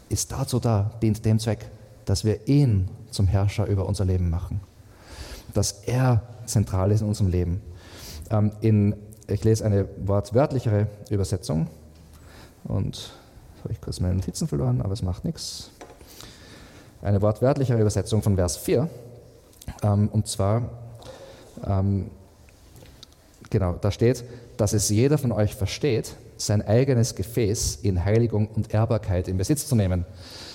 [0.09, 1.69] ist dazu da, dient dem Zweck,
[2.07, 4.61] dass wir ihn zum Herrscher über unser Leben machen.
[5.53, 7.61] Dass er zentral ist in unserem Leben.
[8.31, 8.95] Ähm, in,
[9.27, 11.67] ich lese eine wortwörtlichere Übersetzung
[12.63, 13.11] und
[13.63, 15.69] habe ich kurz meine Notizen verloren, aber es macht nichts.
[17.01, 18.89] Eine wortwörtlichere Übersetzung von Vers 4
[19.83, 20.69] ähm, und zwar,
[21.65, 22.09] ähm,
[23.49, 24.23] genau, da steht,
[24.55, 29.67] dass es jeder von euch versteht, sein eigenes Gefäß in Heiligung und Ehrbarkeit in Besitz
[29.67, 30.05] zu nehmen.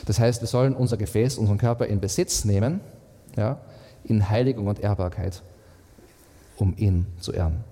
[0.07, 2.81] Das heißt, wir sollen unser Gefäß, unseren Körper in Besitz nehmen,
[3.37, 3.61] ja,
[4.05, 5.43] in Heiligung und Ehrbarkeit,
[6.57, 7.65] um ihn zu ehren.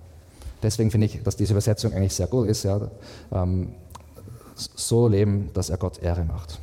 [0.63, 2.65] Deswegen finde ich, dass diese Übersetzung eigentlich sehr gut ist.
[2.65, 2.91] Ja,
[3.33, 3.75] ähm,
[4.55, 6.59] so leben, dass er Gott Ehre macht.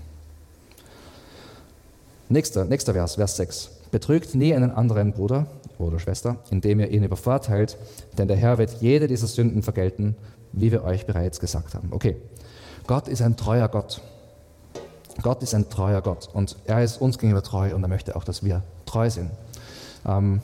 [2.29, 3.69] Nächster, nächster Vers, Vers 6.
[3.91, 5.47] Betrügt nie einen anderen Bruder
[5.79, 7.77] oder Schwester, indem ihr ihn übervorteilt,
[8.17, 10.15] denn der Herr wird jede dieser Sünden vergelten,
[10.51, 11.87] wie wir euch bereits gesagt haben.
[11.91, 12.17] Okay,
[12.85, 14.01] Gott ist ein treuer Gott.
[15.21, 18.23] Gott ist ein treuer Gott und er ist uns gegenüber treu und er möchte auch,
[18.23, 19.31] dass wir treu sind.
[20.05, 20.41] Ähm,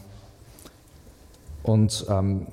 [1.64, 2.48] und ähm,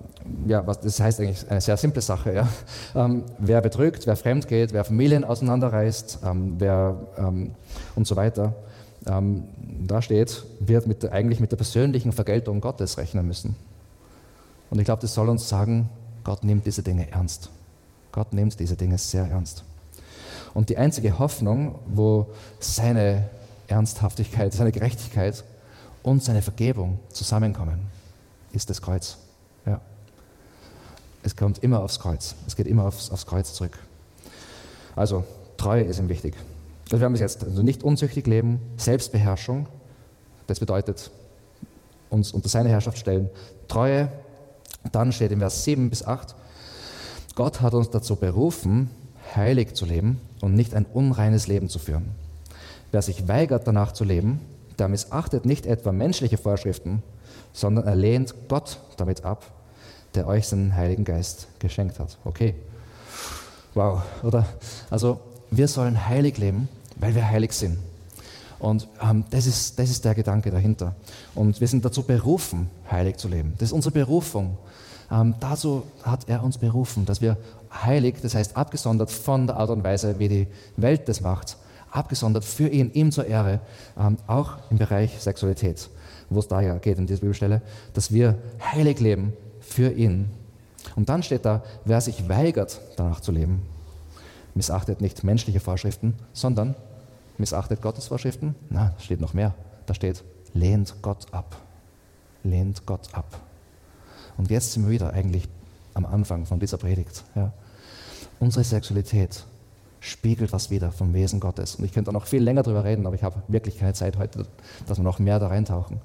[0.46, 2.32] ja, was, das heißt eigentlich eine sehr simple Sache.
[2.32, 2.48] Ja?
[2.94, 7.52] Ähm, wer betrügt, wer fremd geht, wer Familien auseinanderreißt, ähm, wer ähm,
[7.96, 8.54] und so weiter,
[9.06, 9.44] ähm,
[9.86, 13.56] da steht, wird mit, eigentlich mit der persönlichen Vergeltung Gottes rechnen müssen.
[14.70, 15.88] Und ich glaube, das soll uns sagen,
[16.22, 17.50] Gott nimmt diese Dinge ernst.
[18.12, 19.64] Gott nimmt diese Dinge sehr ernst.
[20.54, 22.26] Und die einzige Hoffnung, wo
[22.58, 23.28] seine
[23.68, 25.44] Ernsthaftigkeit, seine Gerechtigkeit
[26.02, 27.86] und seine Vergebung zusammenkommen,
[28.52, 29.18] ist das Kreuz.
[29.66, 29.80] Ja.
[31.22, 32.34] Es kommt immer aufs Kreuz.
[32.46, 33.78] Es geht immer aufs, aufs Kreuz zurück.
[34.96, 35.24] Also,
[35.56, 36.34] Treue ist ihm wichtig.
[36.90, 39.66] Also wir haben es jetzt also nicht unzüchtig leben, Selbstbeherrschung,
[40.48, 41.10] das bedeutet
[42.08, 43.30] uns unter seine Herrschaft stellen,
[43.68, 44.10] Treue,
[44.90, 46.34] dann steht in Vers 7 bis 8,
[47.36, 48.90] Gott hat uns dazu berufen,
[49.36, 52.10] heilig zu leben und nicht ein unreines Leben zu führen.
[52.92, 54.40] Wer sich weigert, danach zu leben,
[54.78, 57.02] der missachtet nicht etwa menschliche Vorschriften,
[57.52, 59.44] sondern er lehnt Gott damit ab,
[60.14, 62.18] der euch seinen Heiligen Geist geschenkt hat.
[62.24, 62.54] Okay.
[63.74, 64.46] Wow, oder?
[64.90, 65.20] Also,
[65.50, 67.78] wir sollen heilig leben, weil wir heilig sind.
[68.58, 70.94] Und ähm, das, ist, das ist der Gedanke dahinter.
[71.34, 73.54] Und wir sind dazu berufen, heilig zu leben.
[73.58, 74.58] Das ist unsere Berufung.
[75.10, 77.36] Ähm, dazu hat er uns berufen, dass wir
[77.72, 80.46] heilig, das heißt abgesondert von der Art und Weise, wie die
[80.76, 81.56] Welt das macht,
[81.90, 83.60] abgesondert für ihn, ihm zur Ehre,
[83.98, 85.88] ähm, auch im Bereich Sexualität,
[86.28, 87.62] wo es da ja geht in dieser Bibelstelle,
[87.94, 88.38] dass wir
[88.72, 90.30] heilig leben für ihn.
[90.96, 93.62] Und dann steht da, wer sich weigert, danach zu leben,
[94.54, 96.74] missachtet nicht menschliche Vorschriften, sondern
[97.38, 98.54] missachtet Gottes Vorschriften.
[98.68, 99.54] Na, steht noch mehr.
[99.86, 101.56] Da steht, lehnt Gott ab.
[102.42, 103.40] Lehnt Gott ab.
[104.36, 105.48] Und jetzt sind wir wieder eigentlich
[105.94, 107.24] am Anfang von dieser Predigt.
[107.34, 107.52] Ja.
[108.40, 109.44] Unsere Sexualität
[110.00, 111.74] spiegelt was wieder vom Wesen Gottes.
[111.74, 114.46] Und ich könnte noch viel länger darüber reden, aber ich habe wirklich keine Zeit heute,
[114.86, 116.00] dass wir noch mehr da reintauchen.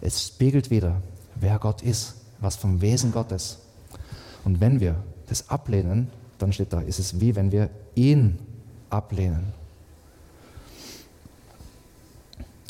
[0.00, 1.02] Es spiegelt wieder,
[1.34, 3.58] wer Gott ist, was vom Wesen Gottes.
[4.44, 4.94] Und wenn wir
[5.28, 8.38] das ablehnen, dann steht da, ist es wie wenn wir ihn
[8.88, 9.52] ablehnen.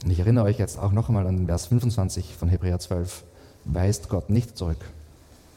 [0.03, 3.24] Und ich erinnere euch jetzt auch noch einmal an den Vers 25 von Hebräer 12.
[3.66, 4.83] Weist Gott nicht zurück,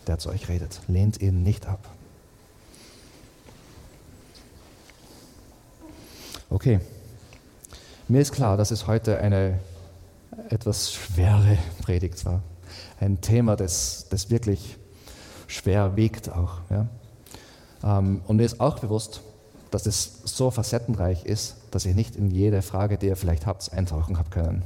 [0.08, 0.82] der zu euch redet.
[0.90, 1.93] Lehnt ihn nicht ab.
[6.54, 6.80] Okay.
[8.08, 9.60] Mir ist klar, dass es heute eine
[10.49, 12.43] etwas schwere Predigt war.
[12.99, 14.78] Ein Thema, das, das wirklich
[15.47, 16.60] schwer wiegt auch.
[16.70, 16.86] Ja?
[17.84, 19.22] Ähm, und mir ist auch bewusst,
[19.72, 23.74] dass es so facettenreich ist, dass ich nicht in jede Frage, die ihr vielleicht habt,
[23.74, 24.62] eintauchen habt können.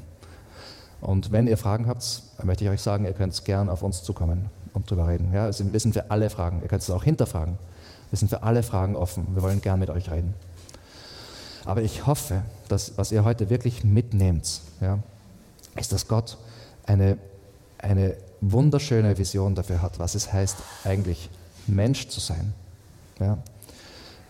[1.00, 4.50] Und wenn ihr Fragen habt, möchte ich euch sagen, ihr könnt gern auf uns zukommen
[4.74, 5.32] und drüber reden.
[5.34, 6.62] Ja, wir sind für alle Fragen.
[6.64, 7.58] Ihr könnt es auch hinterfragen.
[8.12, 9.26] Wir sind für alle Fragen offen.
[9.36, 10.34] Wir wollen gern mit euch reden.
[11.68, 15.00] Aber ich hoffe, dass was ihr heute wirklich mitnehmt, ja,
[15.76, 16.38] ist, dass Gott
[16.86, 17.18] eine,
[17.78, 20.56] eine wunderschöne Vision dafür hat, was es heißt,
[20.86, 21.30] eigentlich
[21.68, 22.54] Mensch zu sein.
[23.20, 23.38] Ja?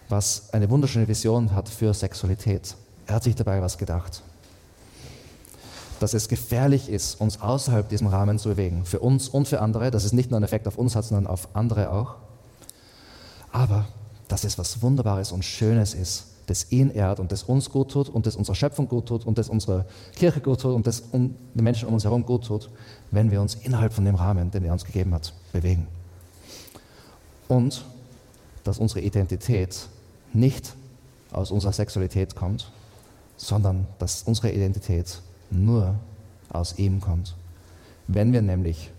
[0.09, 2.75] Was eine wunderschöne Vision hat für Sexualität.
[3.05, 4.23] Er hat sich dabei was gedacht.
[5.99, 8.83] Dass es gefährlich ist, uns außerhalb diesem Rahmen zu bewegen.
[8.83, 9.91] Für uns und für andere.
[9.91, 12.15] Dass es nicht nur einen Effekt auf uns hat, sondern auf andere auch.
[13.51, 13.87] Aber
[14.27, 18.09] dass es was Wunderbares und Schönes ist, das ihn ehrt und das uns gut tut
[18.09, 19.85] und das unserer Schöpfung gut tut und das unserer
[20.15, 22.69] Kirche gut tut und das den Menschen um uns herum gut tut,
[23.11, 25.87] wenn wir uns innerhalb von dem Rahmen, den er uns gegeben hat, bewegen.
[27.49, 27.85] Und
[28.63, 29.87] dass unsere Identität
[30.33, 30.73] nicht
[31.31, 32.71] aus unserer Sexualität kommt,
[33.35, 35.21] sondern dass unsere Identität
[35.51, 35.95] nur
[36.49, 37.35] aus ihm kommt,
[38.07, 38.91] wenn wir nämlich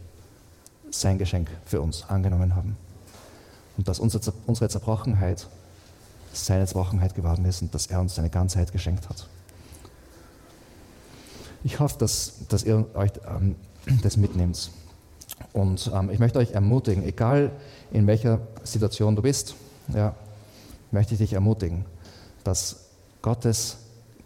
[0.91, 2.77] sein Geschenk für uns angenommen haben.
[3.79, 5.47] Und dass unsere Zerbrochenheit
[6.33, 9.27] seine Zerbrochenheit geworden ist und dass er uns seine Ganzheit geschenkt hat.
[11.65, 13.57] Ich hoffe, dass, dass ihr euch ähm,
[14.03, 14.71] das mitnehmt.
[15.53, 17.51] Und ähm, ich möchte euch ermutigen, egal
[17.91, 19.55] in welcher Situation du bist,
[19.95, 20.15] ja,
[20.91, 21.85] möchte ich dich ermutigen,
[22.45, 22.87] dass
[23.23, 23.79] Gottes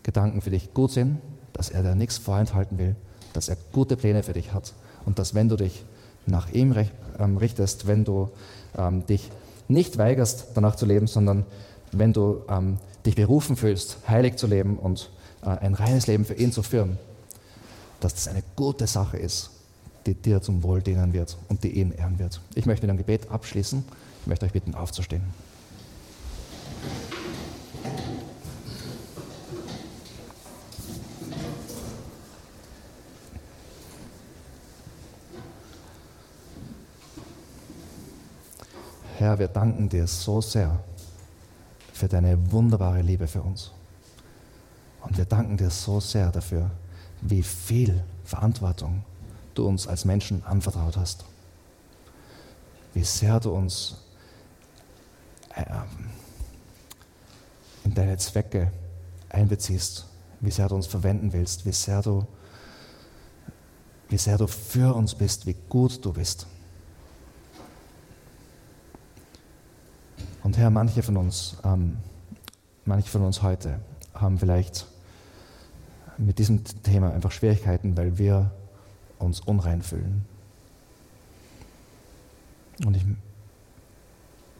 [0.03, 1.19] Gedanken für dich gut sind,
[1.53, 2.97] dass er dir nichts vorenthalten will,
[3.33, 4.75] dass er gute Pläne für dich hat
[5.07, 5.85] und dass wenn du dich
[6.27, 6.75] nach ihm
[7.19, 8.31] ähm, richtest, wenn du
[8.77, 9.31] ähm, dich
[9.69, 11.45] nicht weigerst, danach zu leben, sondern
[11.93, 15.11] wenn du ähm, dich berufen fühlst, heilig zu leben und
[15.43, 16.99] äh, ein reines Leben für ihn zu führen,
[18.01, 19.51] dass das eine gute Sache ist,
[20.07, 22.41] die dir zum Wohl dienen wird und die ihn ehren wird.
[22.55, 23.85] Ich möchte mit einem Gebet abschließen.
[24.23, 25.23] Ich möchte euch bitten, aufzustehen.
[39.19, 40.83] Herr, wir danken dir so sehr
[42.03, 43.71] für deine wunderbare Liebe für uns.
[45.03, 46.69] Und wir danken dir so sehr dafür,
[47.21, 49.05] wie viel Verantwortung
[49.55, 51.25] du uns als Menschen anvertraut hast.
[52.93, 53.99] Wie sehr du uns
[55.55, 55.65] äh,
[57.85, 58.73] in deine Zwecke
[59.29, 60.05] einbeziehst,
[60.41, 62.27] wie sehr du uns verwenden willst, wie sehr du,
[64.09, 66.49] wie sehr du für uns bist, wie gut du bist.
[70.43, 71.99] Und Herr, manche von uns, ähm,
[72.85, 73.79] manche von uns heute
[74.15, 74.87] haben vielleicht
[76.19, 78.51] mit diesem Thema einfach Schwierigkeiten, weil wir
[79.19, 80.25] uns unrein fühlen.
[82.85, 83.05] Und ich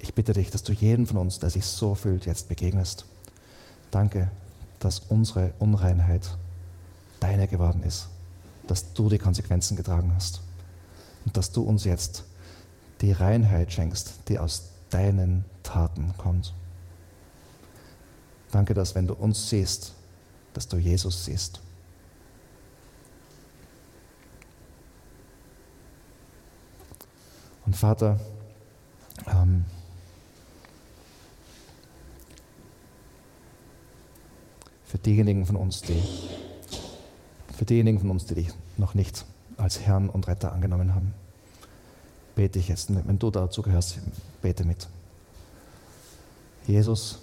[0.01, 3.07] Ich bitte dich, dass du jeden von uns, der sich so fühlt, jetzt begegnest.
[3.93, 4.31] Danke,
[4.81, 6.37] dass unsere Unreinheit
[7.21, 8.09] deine geworden ist,
[8.67, 10.43] dass du die Konsequenzen getragen hast
[11.25, 12.25] und dass du uns jetzt
[13.01, 16.55] die Reinheit schenkst, die aus deinen Taten kommt.
[18.51, 19.95] Danke, dass wenn du uns siehst,
[20.53, 21.61] dass du Jesus siehst.
[27.65, 28.21] Und Vater,
[29.27, 29.65] ähm,
[34.85, 36.03] für diejenigen von uns, die
[37.57, 39.25] für diejenigen von uns, die dich noch nicht
[39.57, 41.15] als Herrn und Retter angenommen haben,
[42.35, 43.99] bete ich jetzt, wenn du dazu gehörst,
[44.43, 44.89] bete mit.
[46.67, 47.21] Jesus,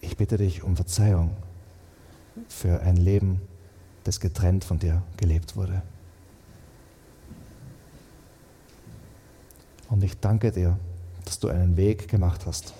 [0.00, 1.36] ich bitte dich um Verzeihung
[2.48, 3.40] für ein Leben,
[4.04, 5.82] das getrennt von dir gelebt wurde.
[9.90, 10.78] Und ich danke dir,
[11.24, 12.72] dass du einen Weg gemacht hast,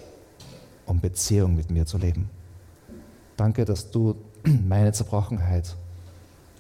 [0.87, 2.31] um Beziehung mit mir zu leben.
[3.37, 4.17] Danke, dass du
[4.67, 5.77] meine Zerbrochenheit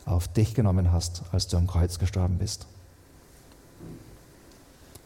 [0.04, 2.66] auf dich genommen hast, als du am Kreuz gestorben bist.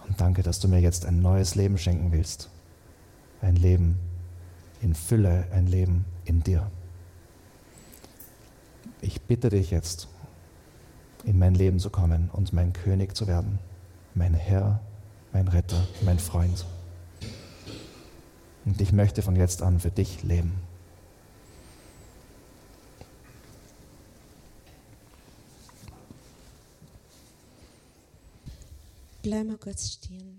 [0.08, 2.50] Und danke, dass du mir jetzt ein neues Leben schenken willst.
[3.40, 3.98] Ein Leben
[4.80, 6.70] in Fülle, ein Leben in dir.
[9.00, 10.08] Ich bitte dich jetzt,
[11.24, 13.58] in mein Leben zu kommen und mein König zu werden,
[14.14, 14.80] mein Herr,
[15.32, 16.64] mein Retter, mein Freund.
[18.64, 20.54] Und ich möchte von jetzt an für dich leben.
[29.22, 30.35] Bleib mal kurz stehen.